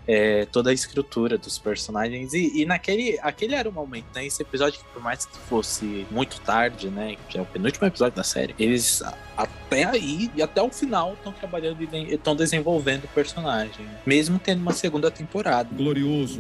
[0.08, 2.34] é, toda a escritura dos personagens.
[2.34, 4.26] E, e naquele aquele era o momento, né?
[4.26, 7.16] Esse episódio, que por mais que fosse muito tarde, né?
[7.30, 9.04] Que é o penúltimo episódio da série, eles
[9.38, 13.86] até aí e até o final estão trabalhando e estão desenvolvendo o personagem.
[14.04, 15.70] Mesmo tendo uma segunda temporada.
[15.72, 16.40] Glorioso.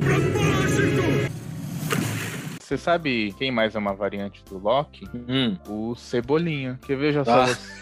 [2.70, 5.10] Você sabe quem mais é uma variante do Loki?
[5.28, 6.80] Hum, O Cebolinha.
[6.86, 7.46] Que veja só Ah.
[7.48, 7.80] você.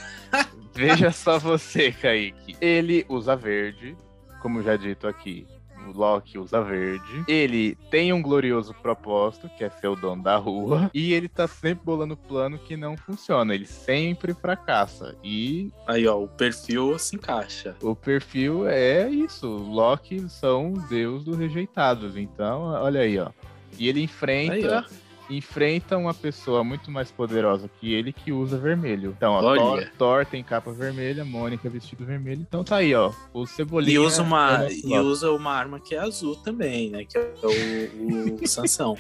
[0.73, 2.55] Veja só você, Kaique.
[2.61, 3.97] Ele usa verde,
[4.41, 5.45] como já dito aqui.
[5.89, 7.23] O Loki usa verde.
[7.27, 10.89] Ele tem um glorioso propósito, que é ser o dono da rua.
[10.93, 13.53] E ele tá sempre bolando plano que não funciona.
[13.55, 15.15] Ele sempre fracassa.
[15.23, 17.75] E aí, ó, o perfil se encaixa.
[17.81, 19.47] o perfil é isso.
[19.47, 22.15] Loki são deus dos rejeitados.
[22.17, 23.29] Então, olha aí, ó.
[23.77, 24.97] E ele enfrenta Aí,
[25.29, 29.13] enfrenta uma pessoa muito mais poderosa que ele que usa vermelho.
[29.17, 29.41] Então, ó.
[29.55, 32.45] Thor, Thor tem capa vermelha, Mônica vestido vermelho.
[32.47, 33.11] Então tá aí, ó.
[33.33, 33.95] O Cebolinha.
[33.95, 37.03] E usa, é uma, nosso e usa uma arma que é azul também, né?
[37.03, 38.97] Que é o, o Sansão.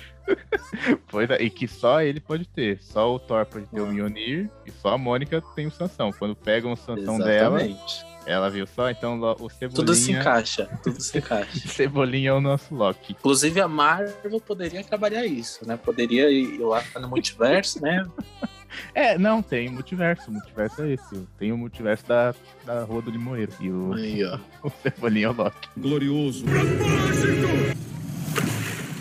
[1.07, 2.81] Pois é, e que só ele pode ter.
[2.81, 3.91] Só o Thor pode ter o Ah.
[3.91, 6.11] Mjolnir e só a Mônica tem o Sansão.
[6.11, 8.05] Quando pegam o Sansão dela, Exatamente.
[8.27, 8.89] Ela viu só.
[8.89, 9.75] Então o Cebolinha.
[9.75, 11.67] Tudo se encaixa, tudo se encaixa.
[11.67, 13.13] Cebolinha é o nosso Loki.
[13.13, 15.77] Inclusive a Marvel poderia trabalhar isso, né?
[15.77, 18.05] Poderia ir lá no multiverso, né?
[18.93, 20.29] É, não, tem multiverso.
[20.29, 21.27] O multiverso é esse.
[21.39, 23.51] Tem o multiverso da, da Rua do Limoeiro.
[23.61, 24.37] E o, Aí, ó.
[24.67, 25.69] o Cebolinha é o Loki.
[25.77, 26.43] Glorioso.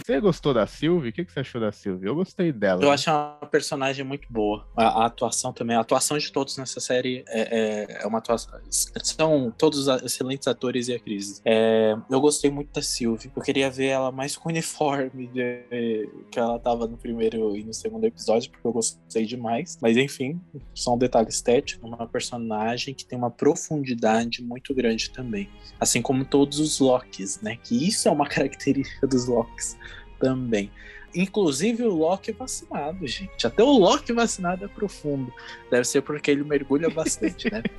[0.07, 1.09] Você gostou da Sylvie?
[1.09, 2.07] O que, que você achou da Sylvie?
[2.07, 2.80] Eu gostei dela.
[2.80, 4.64] Eu acho uma personagem muito boa.
[4.76, 8.57] A, a atuação também, a atuação de todos nessa série é, é, é uma atuação.
[8.70, 11.42] São todos excelentes atores e atrizes.
[11.44, 13.32] É, eu gostei muito da Sylvie.
[13.34, 17.74] Eu queria ver ela mais com uniforme de- que ela tava no primeiro e no
[17.74, 19.76] segundo episódio, porque eu gostei demais.
[19.82, 20.40] Mas enfim,
[20.72, 21.84] só um detalhe estético.
[21.84, 25.50] Uma personagem que tem uma profundidade muito grande também.
[25.80, 27.59] Assim como todos os Locks, né?
[27.61, 29.76] Que isso é uma característica dos Locks
[30.19, 30.71] também.
[31.14, 33.47] Inclusive o Loki vacinado, gente.
[33.47, 35.33] Até o Loki vacinado é profundo.
[35.71, 37.62] Deve ser porque ele mergulha bastante, né?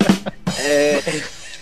[0.59, 0.99] É,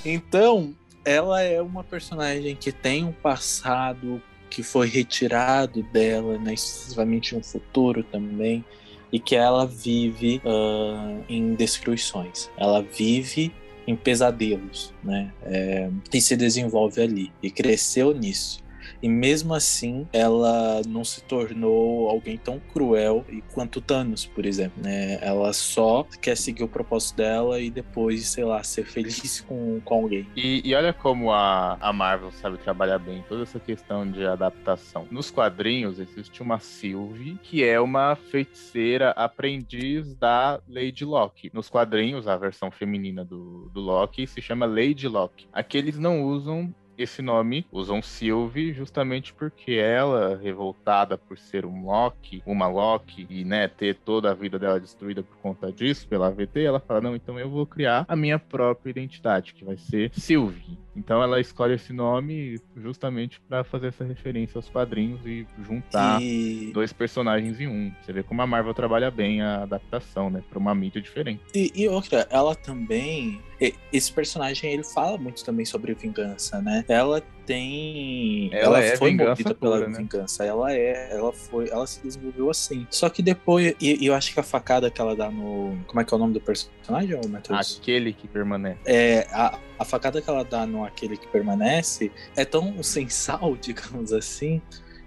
[0.05, 0.73] então,
[1.03, 6.53] ela é uma personagem que tem um passado que foi retirado dela, né?
[6.53, 8.63] Exclusivamente um futuro também.
[9.11, 12.49] E que ela vive ah, em destruições.
[12.57, 13.53] Ela vive
[13.85, 15.31] em pesadelos, né?
[15.43, 17.33] É, e se desenvolve ali.
[17.43, 18.63] E cresceu nisso.
[19.05, 24.81] E mesmo assim, ela não se tornou alguém tão cruel quanto Thanos, por exemplo.
[24.81, 25.19] Né?
[25.21, 29.93] Ela só quer seguir o propósito dela e depois, sei lá, ser feliz com, com
[29.93, 30.27] alguém.
[30.35, 35.07] E, e olha como a, a Marvel sabe trabalhar bem toda essa questão de adaptação.
[35.11, 41.51] Nos quadrinhos existe uma Sylvie, que é uma feiticeira aprendiz da Lady Locke.
[41.53, 45.45] Nos quadrinhos, a versão feminina do, do Loki se chama Lady Locke.
[45.53, 51.85] Aqui eles não usam esse nome, usam Sylvie justamente porque ela, revoltada por ser um
[51.85, 56.27] Loki, uma Loki, e né, ter toda a vida dela destruída por conta disso, pela
[56.27, 60.11] AVT, ela fala, não, então eu vou criar a minha própria identidade, que vai ser
[60.13, 60.84] Sylvie.
[60.95, 66.71] Então ela escolhe esse nome justamente para fazer essa referência aos quadrinhos e juntar E,
[66.73, 67.91] dois personagens em um.
[68.01, 71.41] Você vê como a Marvel trabalha bem a adaptação, né, para uma mídia diferente.
[71.53, 73.41] e, e outra, ela também.
[73.91, 76.83] Esse personagem ele fala muito também sobre vingança, né?
[76.87, 78.49] Ela tem.
[78.51, 79.97] Ela é foi movida pela pura, né?
[79.97, 80.43] vingança.
[80.43, 81.09] Ela é.
[81.11, 81.69] Ela foi.
[81.69, 82.87] Ela se desenvolveu assim.
[82.89, 83.75] Só que depois.
[83.79, 85.77] E, e eu acho que a facada que ela dá no.
[85.87, 87.79] Como é que é o nome do personagem, Matheus?
[87.79, 88.79] Aquele que permanece.
[88.85, 94.11] É, a, a facada que ela dá no aquele que permanece é tão sensal, digamos
[94.11, 94.61] assim,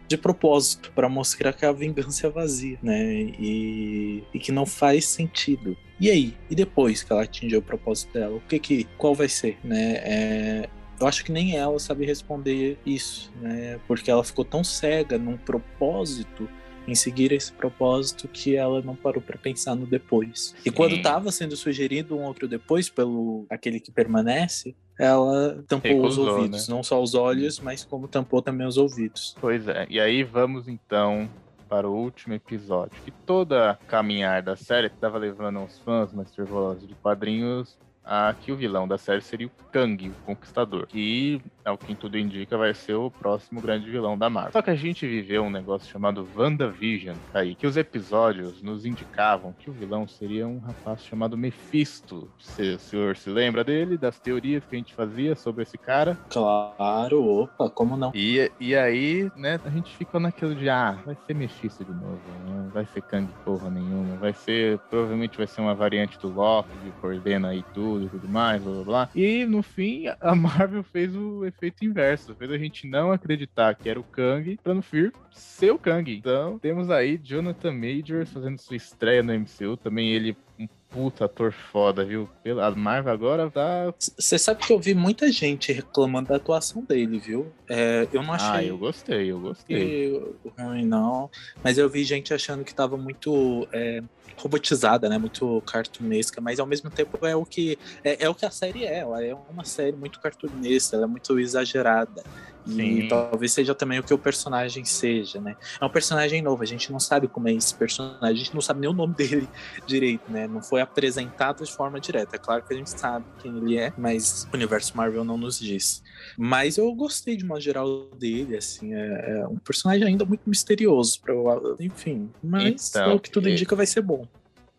[0.07, 3.13] de propósito, pra mostrar que a vingança é vazia, né?
[3.39, 5.77] E, e que não faz sentido.
[6.01, 6.35] E aí?
[6.49, 8.85] E depois que ela atingir o propósito dela, o que que.
[8.97, 9.95] Qual vai ser, né?
[10.05, 10.69] É,
[11.01, 13.79] eu acho que nem ela sabe responder isso, né?
[13.87, 16.49] Porque ela ficou tão cega num propósito
[16.87, 20.55] em seguir esse propósito que ela não parou pra pensar no depois.
[20.65, 26.17] E quando estava sendo sugerido um outro depois pelo aquele que permanece, ela tampou os
[26.17, 26.75] Recusou, ouvidos, né?
[26.75, 29.37] não só os olhos, mas como tampou também os ouvidos.
[29.41, 31.29] Pois é, e aí vamos então
[31.69, 32.99] para o último episódio.
[33.05, 37.77] Que toda a caminhar da série estava levando aos fãs mais fervorosos de quadrinhos
[38.09, 42.17] a que o vilão da série seria o Kang, o Conquistador, que, ao que tudo
[42.19, 44.53] indica, vai ser o próximo grande vilão da Marvel.
[44.53, 49.53] Só que a gente viveu um negócio chamado WandaVision, aí, que os episódios nos indicavam
[49.53, 52.31] que o vilão seria um rapaz chamado Mephisto.
[52.39, 56.17] Se, o senhor se lembra dele, das teorias que a gente fazia sobre esse cara?
[56.31, 58.11] Claro, opa, como não?
[58.15, 62.21] E, e aí, né, a gente ficou naquilo de, ah, vai ser Mephisto de novo,
[62.47, 62.71] né?
[62.73, 66.91] vai ser Kang porra nenhuma, vai ser, provavelmente vai ser uma variante do Loki, que
[67.01, 69.11] coordena aí tudo e tudo mais, blá blá blá.
[69.15, 73.89] E no fim, a Marvel fez o efeito inverso, fez a gente não acreditar que
[73.89, 76.13] era o Kang, pra no fim ser o Kang.
[76.13, 81.53] Então, temos aí Jonathan Majors fazendo sua estreia no MCU, também ele um puta ator
[81.53, 82.29] foda, viu?
[82.61, 83.93] A Marvel agora tá.
[83.99, 87.53] Você sabe que eu vi muita gente reclamando da atuação dele, viu?
[87.69, 88.49] É, eu não achei.
[88.51, 90.21] Ah, eu gostei, eu gostei.
[90.59, 91.31] Ruim, não.
[91.63, 93.69] Mas eu vi gente achando que tava muito.
[93.73, 94.03] É,
[94.39, 95.19] robotizada, né?
[95.19, 98.85] Muito cartunesca, mas ao mesmo tempo é o que é, é, o que a série
[98.85, 98.99] é.
[98.99, 102.23] Ela é uma série muito cartunesca, ela é muito exagerada.
[102.67, 102.99] Sim.
[102.99, 105.57] E talvez seja também o que o personagem seja, né?
[105.81, 108.61] É um personagem novo, a gente não sabe como é esse personagem, a gente não
[108.61, 109.49] sabe nem o nome dele
[109.87, 110.47] direito, né?
[110.47, 112.37] Não foi apresentado de forma direta.
[112.37, 115.59] É claro que a gente sabe quem ele é, mas o universo Marvel não nos
[115.59, 116.03] diz.
[116.41, 121.21] Mas eu gostei de uma geral dele, assim, é, é um personagem ainda muito misterioso,
[121.21, 121.35] pra,
[121.81, 122.31] enfim.
[122.41, 124.25] Mas então, é o que tudo indica vai ser bom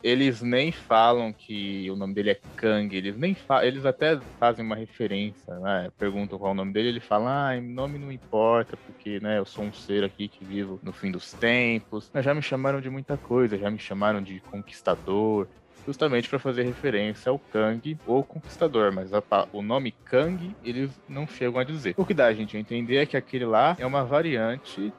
[0.01, 4.75] eles nem falam que o nome dele é Kang, eles nem eles até fazem uma
[4.75, 5.91] referência, né?
[5.97, 9.45] Perguntam qual é o nome dele, ele fala, ah, nome não importa, porque, né, eu
[9.45, 12.09] sou um ser aqui que vivo no fim dos tempos.
[12.13, 15.47] Mas já me chamaram de muita coisa, já me chamaram de conquistador,
[15.89, 21.27] justamente para fazer referência ao Kang ou Conquistador, mas a, o nome Kang eles não
[21.27, 21.95] chegam a dizer.
[21.97, 24.93] O que dá a gente a entender é que aquele lá é uma variante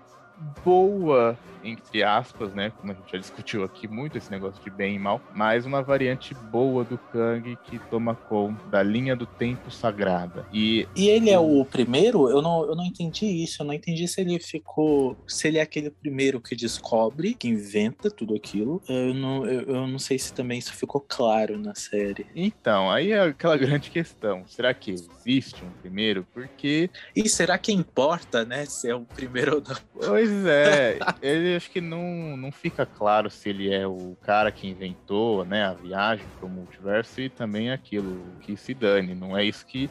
[0.65, 2.73] boa, entre aspas, né?
[2.81, 5.83] Como a gente já discutiu aqui muito esse negócio de bem e mal, mas uma
[5.83, 10.47] variante boa do Kang que toma conta da linha do tempo sagrada.
[10.53, 12.29] E, e ele é o primeiro?
[12.29, 13.63] Eu não, eu não entendi isso.
[13.63, 15.17] Eu não entendi se ele ficou.
[15.27, 18.83] Se ele é aquele primeiro que descobre, que inventa tudo aquilo.
[18.89, 22.27] Eu não, eu, eu não sei se também isso ficou claro na série.
[22.35, 24.45] Então, aí é aquela grande questão.
[24.47, 26.27] Será que existe um primeiro?
[26.33, 26.91] Porque.
[27.15, 28.65] E será que importa, né?
[28.65, 29.77] Se é o primeiro ou não?
[29.93, 34.53] Pois Pois é, ele acho que não, não fica claro se ele é o cara
[34.53, 39.13] que inventou, né, a viagem pro multiverso e também aquilo que se dane.
[39.13, 39.91] Não é isso que,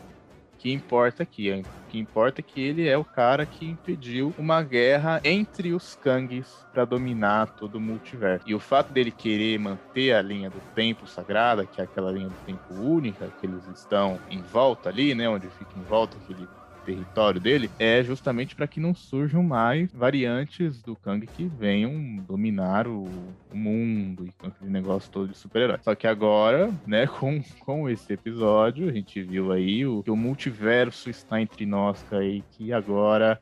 [0.57, 1.51] que importa aqui.
[1.51, 5.93] O que importa é que ele é o cara que impediu uma guerra entre os
[5.95, 8.47] Kangs para dominar todo o multiverso.
[8.47, 12.29] E o fato dele querer manter a linha do tempo sagrada, que é aquela linha
[12.29, 16.47] do tempo única, que eles estão em volta ali, né, onde fica em volta aquele
[16.85, 22.87] território dele é justamente para que não surjam mais variantes do Kang que venham dominar
[22.87, 23.07] o,
[23.51, 25.77] o mundo e aquele negócio todo de super-herói.
[25.83, 30.15] Só que agora, né, com, com esse episódio, a gente viu aí o, que o
[30.15, 33.39] multiverso está entre nós, aí, que agora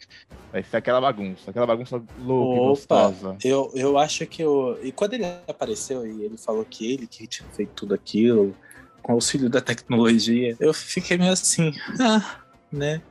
[0.52, 3.38] vai ser aquela bagunça, aquela bagunça louca Opa, e gostosa.
[3.44, 4.80] Eu, eu acho que eu.
[4.84, 8.56] E quando ele apareceu e ele falou que ele que tinha feito tudo aquilo,
[9.02, 12.42] com auxílio da tecnologia, eu fiquei meio assim, ah,
[12.72, 13.02] né?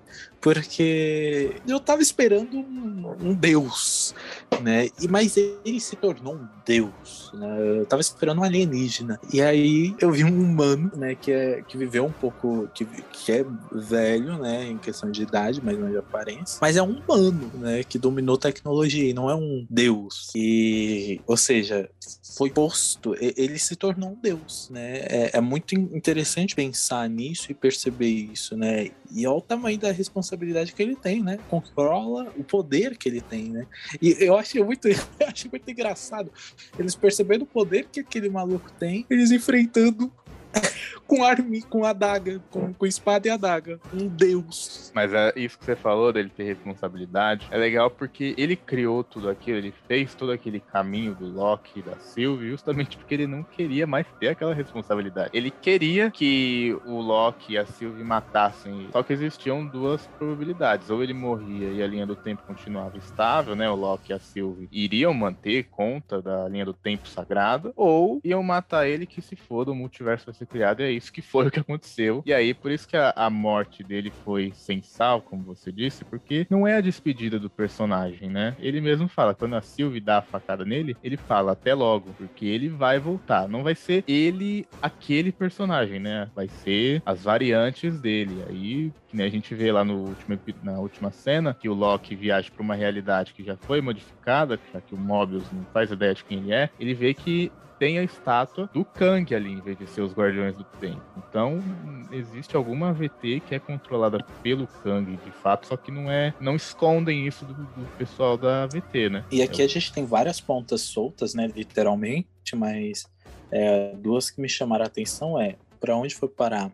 [0.46, 4.14] Porque eu tava esperando um, um, deus,
[4.62, 4.88] né?
[5.02, 7.80] E mas ele se tornou um deus, né?
[7.80, 9.18] Eu tava esperando um alienígena.
[9.32, 13.32] E aí eu vi um humano, né, que é que viveu um pouco que, que
[13.32, 17.50] é velho, né, em questão de idade, mas não de aparência, mas é um humano,
[17.54, 20.30] né, que dominou tecnologia e não é um deus.
[20.36, 21.90] E ou seja,
[22.36, 24.98] foi posto, ele se tornou um deus, né?
[25.08, 28.90] É, é muito interessante pensar nisso e perceber isso, né?
[29.10, 31.38] E olha o tamanho da responsabilidade que ele tem, né?
[31.48, 33.66] Controla o poder que ele tem, né?
[34.00, 34.88] E eu acho muito,
[35.26, 36.30] acho muito engraçado
[36.78, 40.12] eles percebendo o poder que aquele maluco tem, eles enfrentando
[41.06, 43.78] com arma, com adaga, com, com espada e adaga.
[43.92, 44.90] Um deus.
[44.94, 47.46] Mas é isso que você falou dele ter responsabilidade.
[47.50, 51.96] É legal porque ele criou tudo aquilo, ele fez todo aquele caminho do Loki da
[51.96, 55.30] Sylvie justamente porque ele não queria mais ter aquela responsabilidade.
[55.32, 58.88] Ele queria que o Loki e a Sylvie matassem.
[58.92, 60.90] Só que existiam duas probabilidades.
[60.90, 63.68] Ou ele morria e a linha do tempo continuava estável, né?
[63.70, 68.42] O Loki e a Sylvie iriam manter conta da linha do tempo sagrada, ou iam
[68.42, 70.82] matar ele que se for do multiverso vai criado.
[70.82, 72.22] Aí isso que foi o que aconteceu.
[72.24, 76.04] E aí, por isso que a, a morte dele foi sem sal, como você disse,
[76.04, 78.54] porque não é a despedida do personagem, né?
[78.58, 82.46] Ele mesmo fala, quando a Sylvie dá a facada nele, ele fala até logo, porque
[82.46, 83.48] ele vai voltar.
[83.48, 86.30] Não vai ser ele aquele personagem, né?
[86.34, 88.44] Vai ser as variantes dele.
[88.48, 92.14] Aí Que nem a gente vê lá no último, na última cena que o Loki
[92.14, 96.14] viaja para uma realidade que já foi modificada, já que o Mobius não faz ideia
[96.14, 96.70] de quem ele é.
[96.78, 100.54] Ele vê que tem a estátua do Kang ali, em vez de ser os Guardiões
[100.54, 101.02] do Tempo.
[101.16, 101.62] Então,
[102.10, 106.34] existe alguma VT que é controlada pelo Kang, de fato, só que não é.
[106.40, 109.24] Não escondem isso do, do pessoal da VT, né?
[109.30, 113.06] E aqui a gente tem várias pontas soltas, né, literalmente, mas
[113.50, 116.70] é, duas que me chamaram a atenção é para onde foi parar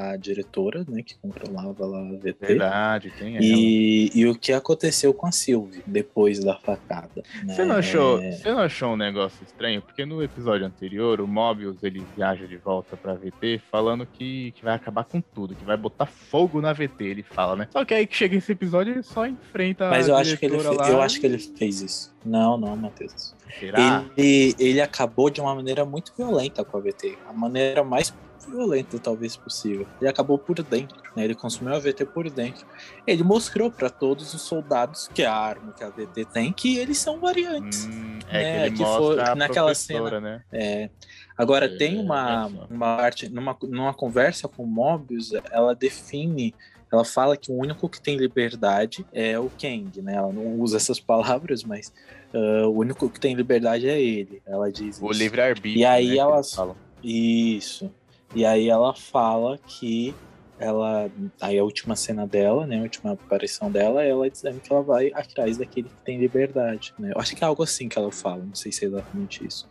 [0.00, 2.36] a diretora, né, que controlava lá a VT.
[2.40, 3.44] Verdade, tem ela.
[3.44, 7.22] E, e o que aconteceu com a Sylvie depois da facada.
[7.44, 7.54] né?
[7.54, 9.82] Você não, achou, É, você não achou um negócio estranho?
[9.82, 14.62] Porque no episódio anterior, o Mobius ele viaja de volta pra VT falando que, que
[14.62, 17.68] vai acabar com tudo, que vai botar fogo na VT, ele fala, né?
[17.72, 20.46] Só que aí que chega esse episódio, ele só enfrenta Mas a eu acho, que
[20.46, 22.16] ele, fe- eu acho que ele fez isso.
[22.24, 23.34] Não, não, Matheus.
[23.58, 24.04] Será?
[24.16, 27.16] Ele, ele acabou de uma maneira muito violenta com a VT.
[27.28, 28.14] A maneira mais
[28.48, 29.86] violenta, talvez, possível.
[30.00, 31.24] Ele acabou por dentro, né?
[31.24, 32.66] Ele consumiu a VT por dentro.
[33.06, 36.98] Ele mostrou para todos os soldados que a arma que a VT tem, que eles
[36.98, 37.86] são variantes.
[37.86, 40.42] Hum, é É, que ele que mostra foi naquela professora, né?
[40.52, 40.90] É.
[41.36, 42.66] Agora, É, tem uma, só.
[42.70, 46.52] uma parte, numa, numa conversa com o Mobius, ela define,
[46.92, 50.14] ela fala que o único que tem liberdade é o Kang, né?
[50.16, 51.92] Ela não usa essas palavras, mas
[52.34, 54.42] ah, o único que tem liberdade é ele.
[54.46, 55.78] Ela diz O livre-arbítrio.
[55.80, 56.76] E aí né, que ela- eles falam.
[57.04, 57.90] Isso.
[58.34, 60.14] E aí ela fala que
[60.58, 61.10] ela.
[61.40, 62.78] Aí a última cena dela, né?
[62.78, 66.92] A última aparição dela é ela dizendo que ela vai atrás daquele que tem liberdade.
[66.98, 67.12] Né?
[67.14, 69.68] Eu acho que é algo assim que ela fala, não sei se é exatamente isso.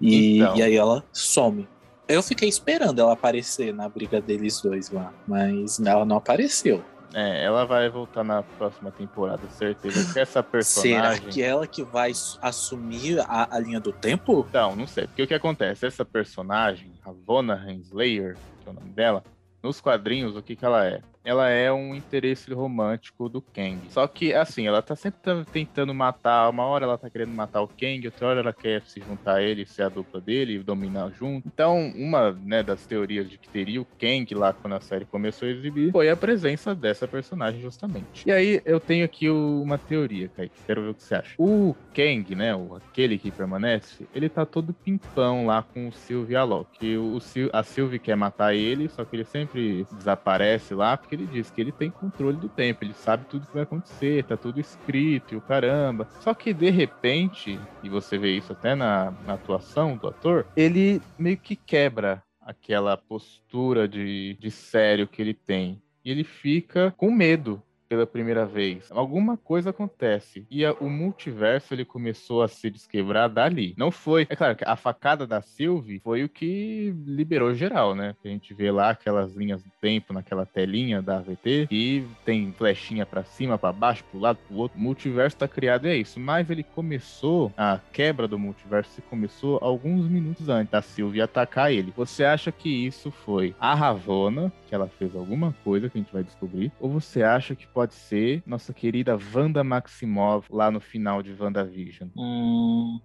[0.00, 0.56] E, Então.
[0.56, 1.68] e aí ela some.
[2.08, 6.82] Eu fiquei esperando ela aparecer na briga deles dois lá, mas ela não apareceu.
[7.14, 10.04] É, ela vai voltar na próxima temporada, certeza.
[10.04, 11.28] Porque essa Será personagem.
[11.28, 14.46] que é ela que vai assumir a, a linha do tempo?
[14.48, 15.06] Então, não sei.
[15.06, 15.86] Porque o que acontece?
[15.86, 19.22] Essa personagem, a Vona Renslayer, que é o nome dela,
[19.62, 21.00] nos quadrinhos, o que, que ela é?
[21.24, 23.78] Ela é um interesse romântico do Kang.
[23.88, 25.20] Só que, assim, ela tá sempre
[25.52, 26.48] tentando matar.
[26.50, 29.42] Uma hora ela tá querendo matar o Kang, outra hora ela quer se juntar a
[29.42, 31.46] ele, ser a dupla dele e dominar junto.
[31.46, 35.46] Então, uma né, das teorias de que teria o Kang lá quando a série começou
[35.46, 38.26] a exibir foi a presença dessa personagem, justamente.
[38.26, 40.54] E aí, eu tenho aqui uma teoria, Kaique.
[40.66, 41.34] Quero ver o que você acha.
[41.38, 46.32] O Kang, né, o, aquele que permanece, ele tá todo pimpão lá com o Sylvie
[46.32, 46.96] e a Loki.
[46.96, 47.18] O,
[47.52, 51.60] a Sylvie quer matar ele, só que ele sempre desaparece lá, porque ele diz que
[51.60, 55.36] ele tem controle do tempo, ele sabe tudo que vai acontecer, tá tudo escrito e
[55.36, 56.08] o caramba.
[56.20, 61.00] Só que de repente, e você vê isso até na, na atuação do ator, ele
[61.18, 65.80] meio que quebra aquela postura de, de sério que ele tem.
[66.04, 67.62] E ele fica com medo
[67.92, 68.90] pela primeira vez.
[68.90, 70.46] Alguma coisa acontece.
[70.50, 73.74] E a- o multiverso ele começou a se desquebrar dali.
[73.76, 74.26] Não foi.
[74.30, 78.16] É claro que a facada da Sylvie foi o que liberou geral, né?
[78.24, 83.04] A gente vê lá aquelas linhas do tempo naquela telinha da AVT e tem flechinha
[83.04, 84.78] pra cima, pra baixo, pro lado, pro outro.
[84.78, 86.18] O multiverso tá criado e é isso.
[86.18, 91.92] Mas ele começou, a quebra do multiverso começou alguns minutos antes da Sylvie atacar ele.
[91.94, 96.12] Você acha que isso foi a Ravonna, que ela fez alguma coisa que a gente
[96.12, 96.72] vai descobrir?
[96.80, 102.08] Ou você acha que pode ser nossa querida Wanda Maximoff lá no final de WandaVision?
[102.16, 103.00] Hum,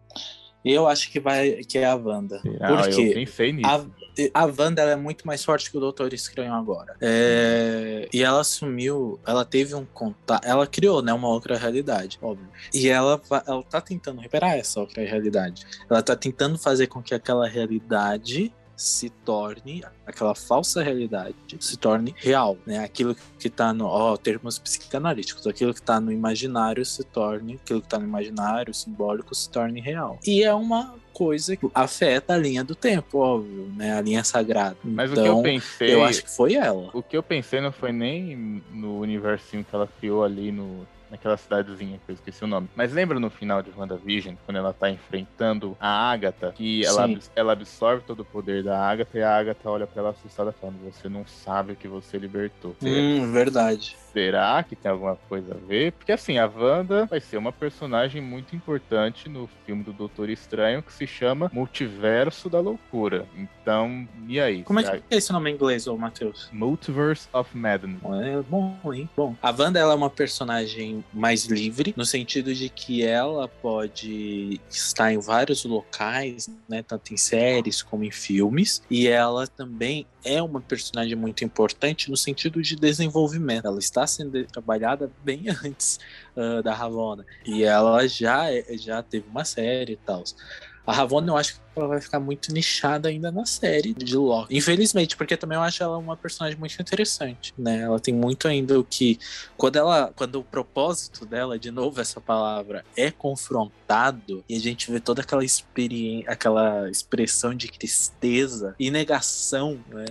[0.64, 2.40] eu acho que vai que é a Wanda.
[2.40, 2.68] Será?
[2.68, 3.70] Por Eu pensei nisso.
[4.34, 6.96] A, a Wanda ela é muito mais forte que o Doutor Estranho agora.
[7.00, 12.48] É, e ela assumiu, ela teve um contato, ela criou, né, uma outra realidade, óbvio.
[12.74, 15.66] E ela, ela tá tentando reparar essa outra realidade.
[15.90, 22.14] Ela tá tentando fazer com que aquela realidade se torne, aquela falsa realidade se torne
[22.16, 22.78] real, né?
[22.84, 27.82] Aquilo que tá no, ó, termos psicanalíticos, aquilo que tá no imaginário se torne, aquilo
[27.82, 30.20] que tá no imaginário simbólico se torne real.
[30.26, 33.98] E é uma coisa que afeta a linha do tempo, óbvio, né?
[33.98, 34.78] A linha sagrada.
[34.84, 35.94] Mas então, o que eu pensei.
[35.96, 36.92] eu acho que foi ela.
[36.94, 41.38] O que eu pensei não foi nem no universinho que ela criou ali no, naquela
[41.38, 42.70] cidadezinha que eu esqueci o nome.
[42.76, 47.54] Mas lembra no final de WandaVision, quando ela tá enfrentando a Agatha, que ela, ela
[47.54, 51.08] absorve todo o poder da Agatha e a Agatha olha pra ela assustada falando: Você
[51.10, 52.76] não sabe o que você libertou.
[52.82, 53.96] Hum, verdade.
[54.12, 55.92] Será que tem alguma coisa a ver?
[55.92, 60.82] Porque assim, a Wanda vai ser uma personagem muito importante no filme do Doutor Estranho
[60.82, 63.28] que se chama Multiverso da Loucura.
[63.36, 64.64] Então, e aí?
[64.64, 66.50] Como é que é esse nome em inglês, ô Matheus?
[66.52, 68.02] Multiverse of Madness.
[68.04, 69.10] É bom, hein?
[69.16, 69.36] Bom.
[69.42, 75.12] A Wanda ela é uma personagem mais livre, no sentido de que ela pode estar
[75.12, 76.84] em vários locais, né?
[76.84, 78.82] Tanto em séries como em filmes.
[78.90, 83.66] E ela também é uma personagem muito importante no sentido de desenvolvimento.
[83.66, 86.00] Ela está sendo trabalhada bem antes
[86.36, 87.26] ah, da Ravonna.
[87.46, 90.24] E ela já, é- já teve uma série e tal.
[90.88, 94.56] A Ravonna, eu acho que ela vai ficar muito nichada ainda na série de Loki.
[94.56, 97.82] Infelizmente, porque também eu acho ela uma personagem muito interessante, né?
[97.82, 99.20] Ela tem muito ainda o que
[99.58, 104.90] quando ela, quando o propósito dela, de novo essa palavra, é confrontado e a gente
[104.90, 110.06] vê toda aquela experiência, aquela expressão de tristeza e negação, né?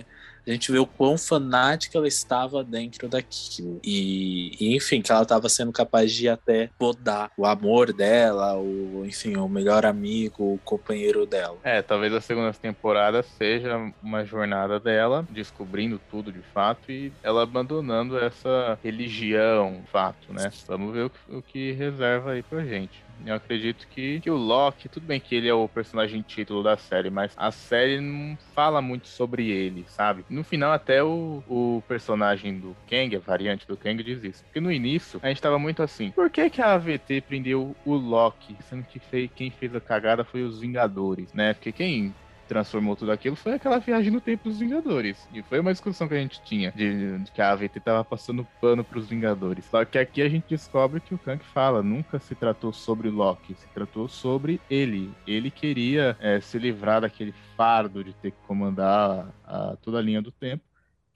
[0.47, 3.79] A gente vê o quão fanática ela estava dentro daquilo.
[3.83, 9.03] E, e, enfim, que ela estava sendo capaz de até podar o amor dela, o,
[9.05, 11.57] enfim, o melhor amigo, o companheiro dela.
[11.63, 17.43] É, talvez a segunda temporada seja uma jornada dela, descobrindo tudo de fato e ela
[17.43, 20.51] abandonando essa religião, fato, né?
[20.67, 23.06] Vamos ver o que, o que reserva aí pra gente.
[23.25, 26.77] Eu acredito que, que o Loki, tudo bem que ele é o personagem título da
[26.77, 30.25] série, mas a série não fala muito sobre ele, sabe?
[30.29, 34.43] No final, até o, o personagem do Kang, a variante do Kang, diz isso.
[34.45, 37.95] Porque no início, a gente tava muito assim: por que, que a AVT prendeu o
[37.95, 41.53] Loki, sendo que fez, quem fez a cagada foi os Vingadores, né?
[41.53, 42.13] Porque quem
[42.47, 45.27] transformou tudo aquilo foi aquela viagem no tempo dos Vingadores.
[45.33, 48.47] E foi uma discussão que a gente tinha de, de que a AVT tava passando
[48.59, 49.65] pano pros Vingadores.
[49.65, 53.53] Só que aqui a gente descobre que o Kang fala, nunca se tratou sobre Loki,
[53.55, 55.11] se tratou sobre ele.
[55.25, 60.01] Ele queria é, se livrar daquele fardo de ter que comandar a, a, toda a
[60.01, 60.66] linha do tempo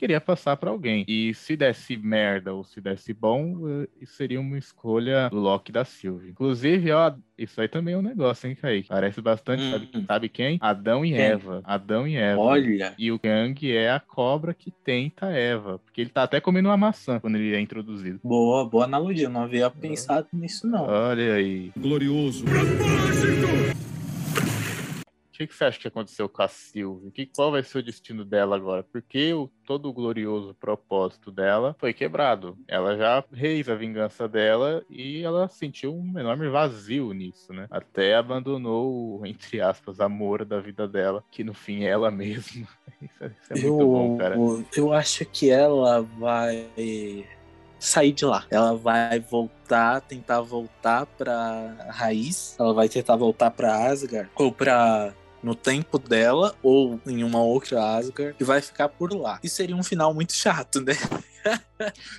[0.01, 1.05] queria passar para alguém.
[1.07, 5.85] E se desse merda ou se desse bom, eh, seria uma escolha do Loki da
[5.85, 6.31] Sylvie.
[6.31, 8.89] Inclusive, ó, isso aí também é um negócio, hein, Kaique?
[8.89, 9.71] Parece bastante, hum.
[9.71, 10.57] sabe, sabe, quem?
[10.59, 11.21] Adão e quem?
[11.21, 11.61] Eva.
[11.63, 12.41] Adão e Eva.
[12.41, 12.95] Olha!
[12.97, 15.77] E o Kang é a cobra que tenta Eva.
[15.77, 18.19] Porque ele tá até comendo uma maçã quando ele é introduzido.
[18.23, 19.27] Boa, boa analogia.
[19.27, 20.87] Eu não havia pensado nisso, não.
[20.87, 21.71] Olha aí.
[21.77, 22.43] Glorioso.
[22.43, 23.70] O
[25.41, 27.11] que, que você acha que aconteceu com a Sylvie?
[27.11, 28.83] Que, qual vai ser o destino dela agora?
[28.83, 32.57] Porque o, todo o glorioso propósito dela foi quebrado.
[32.67, 37.67] Ela já fez a vingança dela e ela sentiu um enorme vazio nisso, né?
[37.69, 42.67] Até abandonou o, entre aspas, amor da vida dela, que no fim é ela mesma.
[43.01, 44.35] Isso, é, isso é muito eu, bom, cara.
[44.75, 46.69] Eu acho que ela vai
[47.81, 48.45] sair de lá.
[48.49, 52.55] Ela vai voltar, tentar voltar para raiz.
[52.59, 55.13] Ela vai tentar voltar para Asgard ou para
[55.43, 59.39] no tempo dela ou em uma outra Asgard e vai ficar por lá.
[59.43, 60.93] E seria um final muito chato, né?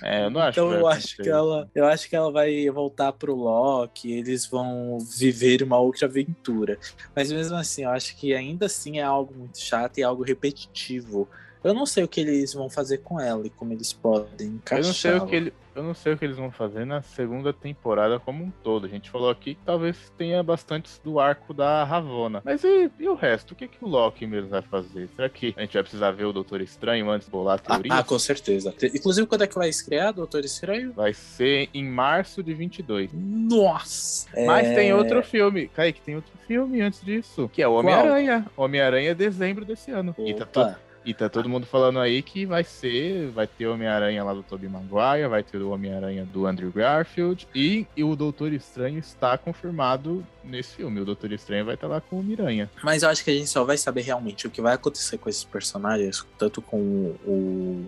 [0.01, 0.59] É, eu não acho.
[0.59, 4.97] Então eu acho que ela, eu acho que ela vai voltar pro Loki, eles vão
[4.99, 6.77] viver uma outra aventura.
[7.15, 11.29] Mas mesmo assim, eu acho que ainda assim é algo muito chato e algo repetitivo.
[11.63, 14.83] Eu não sei o que eles vão fazer com ela e como eles podem encaixar.
[14.83, 17.01] Eu não sei o que ele, eu não sei o que eles vão fazer na
[17.01, 18.85] segunda temporada como um todo.
[18.85, 22.41] A gente falou aqui que talvez tenha bastante do arco da Ravona.
[22.43, 23.51] Mas e, e o resto?
[23.51, 25.09] O que, que o Loki mesmo vai fazer?
[25.15, 27.93] Será que a gente vai precisar ver o Doutor Estranho antes de bolar a teoria?
[27.93, 28.73] Ah, ah, com certeza.
[28.93, 30.93] Inclusive, quando é que vai estrear Doutor Estranho?
[30.93, 33.11] Vai ser em março de 22.
[33.13, 34.27] Nossa!
[34.45, 34.75] Mas é...
[34.75, 35.69] tem outro filme.
[35.69, 37.49] Kaique, tem outro filme antes disso.
[37.51, 38.45] Que é o Homem-Aranha.
[38.57, 40.11] Homem-Aranha é dezembro desse ano.
[40.11, 40.29] Opa.
[40.29, 40.75] E tá todo
[41.05, 44.43] e tá todo mundo falando aí que vai ser, vai ter o Homem-Aranha lá do
[44.43, 49.37] Tobey Maguire, vai ter o Homem-Aranha do Andrew Garfield e, e, o Doutor Estranho está
[49.37, 51.01] confirmado nesse filme.
[51.01, 52.69] O Doutor Estranho vai estar tá lá com o Miranha.
[52.83, 55.29] Mas eu acho que a gente só vai saber realmente o que vai acontecer com
[55.29, 56.77] esses personagens, tanto com
[57.25, 57.85] o,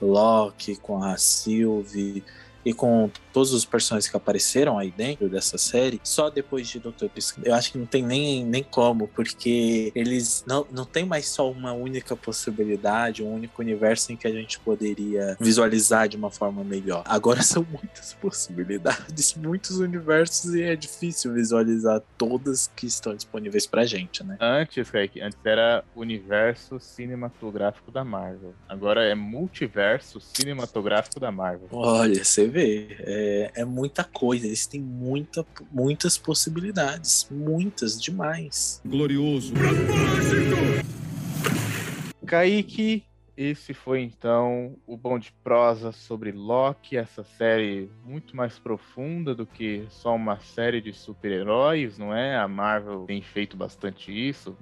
[0.00, 2.22] Loki, com a Sylvie
[2.66, 7.08] e com todos os personagens que apareceram aí dentro dessa série, só depois de Doutor
[7.14, 7.46] Estranho.
[7.46, 11.48] Eu acho que não tem nem, nem como, porque eles não, não tem mais só
[11.48, 16.64] uma única possibilidade, um único universo em que a gente poderia visualizar de uma forma
[16.64, 17.04] melhor.
[17.06, 23.84] Agora são muitas possibilidades, muitos universos e é difícil visualizar todas que estão disponíveis pra
[23.84, 24.38] gente, né?
[24.40, 28.54] Antes, Kaique, antes era universo cinematográfico da Marvel.
[28.68, 31.68] Agora é multiverso cinematográfico da Marvel.
[31.70, 32.96] Olha, você ver.
[33.00, 34.46] É, é muita coisa.
[34.46, 37.28] Eles têm muita, muitas possibilidades.
[37.30, 38.80] Muitas, demais.
[38.84, 39.52] Glorioso.
[42.26, 43.04] Kaique,
[43.36, 49.46] esse foi então o Bom de Prosa sobre Loki, essa série muito mais profunda do
[49.46, 52.36] que só uma série de super-heróis, não é?
[52.36, 54.56] A Marvel tem feito bastante isso,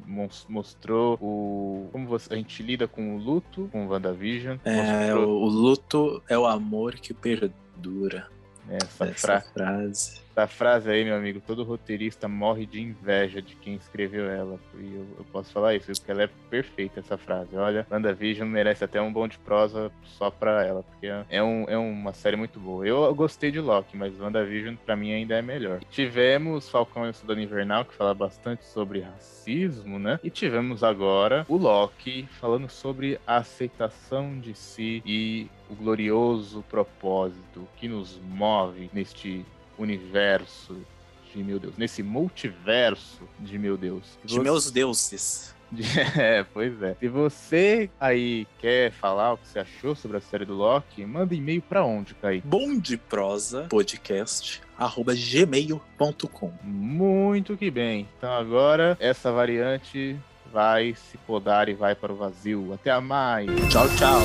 [0.48, 4.58] mostrou o como você, a gente lida com o luto, com o WandaVision.
[4.64, 5.42] É, mostrou...
[5.42, 8.28] o luto é o amor que perdura dura.
[8.68, 9.40] Essa, Essa fra...
[9.40, 10.23] frase.
[10.36, 14.58] Essa frase aí, meu amigo, todo roteirista morre de inveja de quem escreveu ela.
[14.76, 17.56] E eu, eu posso falar isso, porque ela é perfeita, essa frase.
[17.56, 21.78] Olha, WandaVision merece até um bom de prosa só pra ela, porque é, um, é
[21.78, 22.84] uma série muito boa.
[22.84, 25.78] Eu gostei de Loki, mas WandaVision pra mim ainda é melhor.
[25.88, 30.18] Tivemos Falcão e o Soldado Invernal, que fala bastante sobre racismo, né?
[30.24, 37.68] E tivemos agora o Loki falando sobre a aceitação de si e o glorioso propósito
[37.76, 39.44] que nos move neste
[39.78, 40.76] universo
[41.32, 44.18] de meu Deus, nesse multiverso de meu Deus.
[44.24, 45.54] De meus deuses.
[46.16, 46.94] É, pois é.
[47.00, 51.34] Se você aí quer falar o que você achou sobre a série do Loki, manda
[51.34, 52.40] e-mail pra onde, Kai?
[52.44, 56.52] Bom de prosa podcast arroba gmail.com.
[56.62, 58.08] Muito que bem.
[58.18, 60.16] Então agora essa variante
[60.52, 62.72] vai se podar e vai para o vazio.
[62.72, 63.48] Até a mais.
[63.70, 64.20] Tchau, tchau.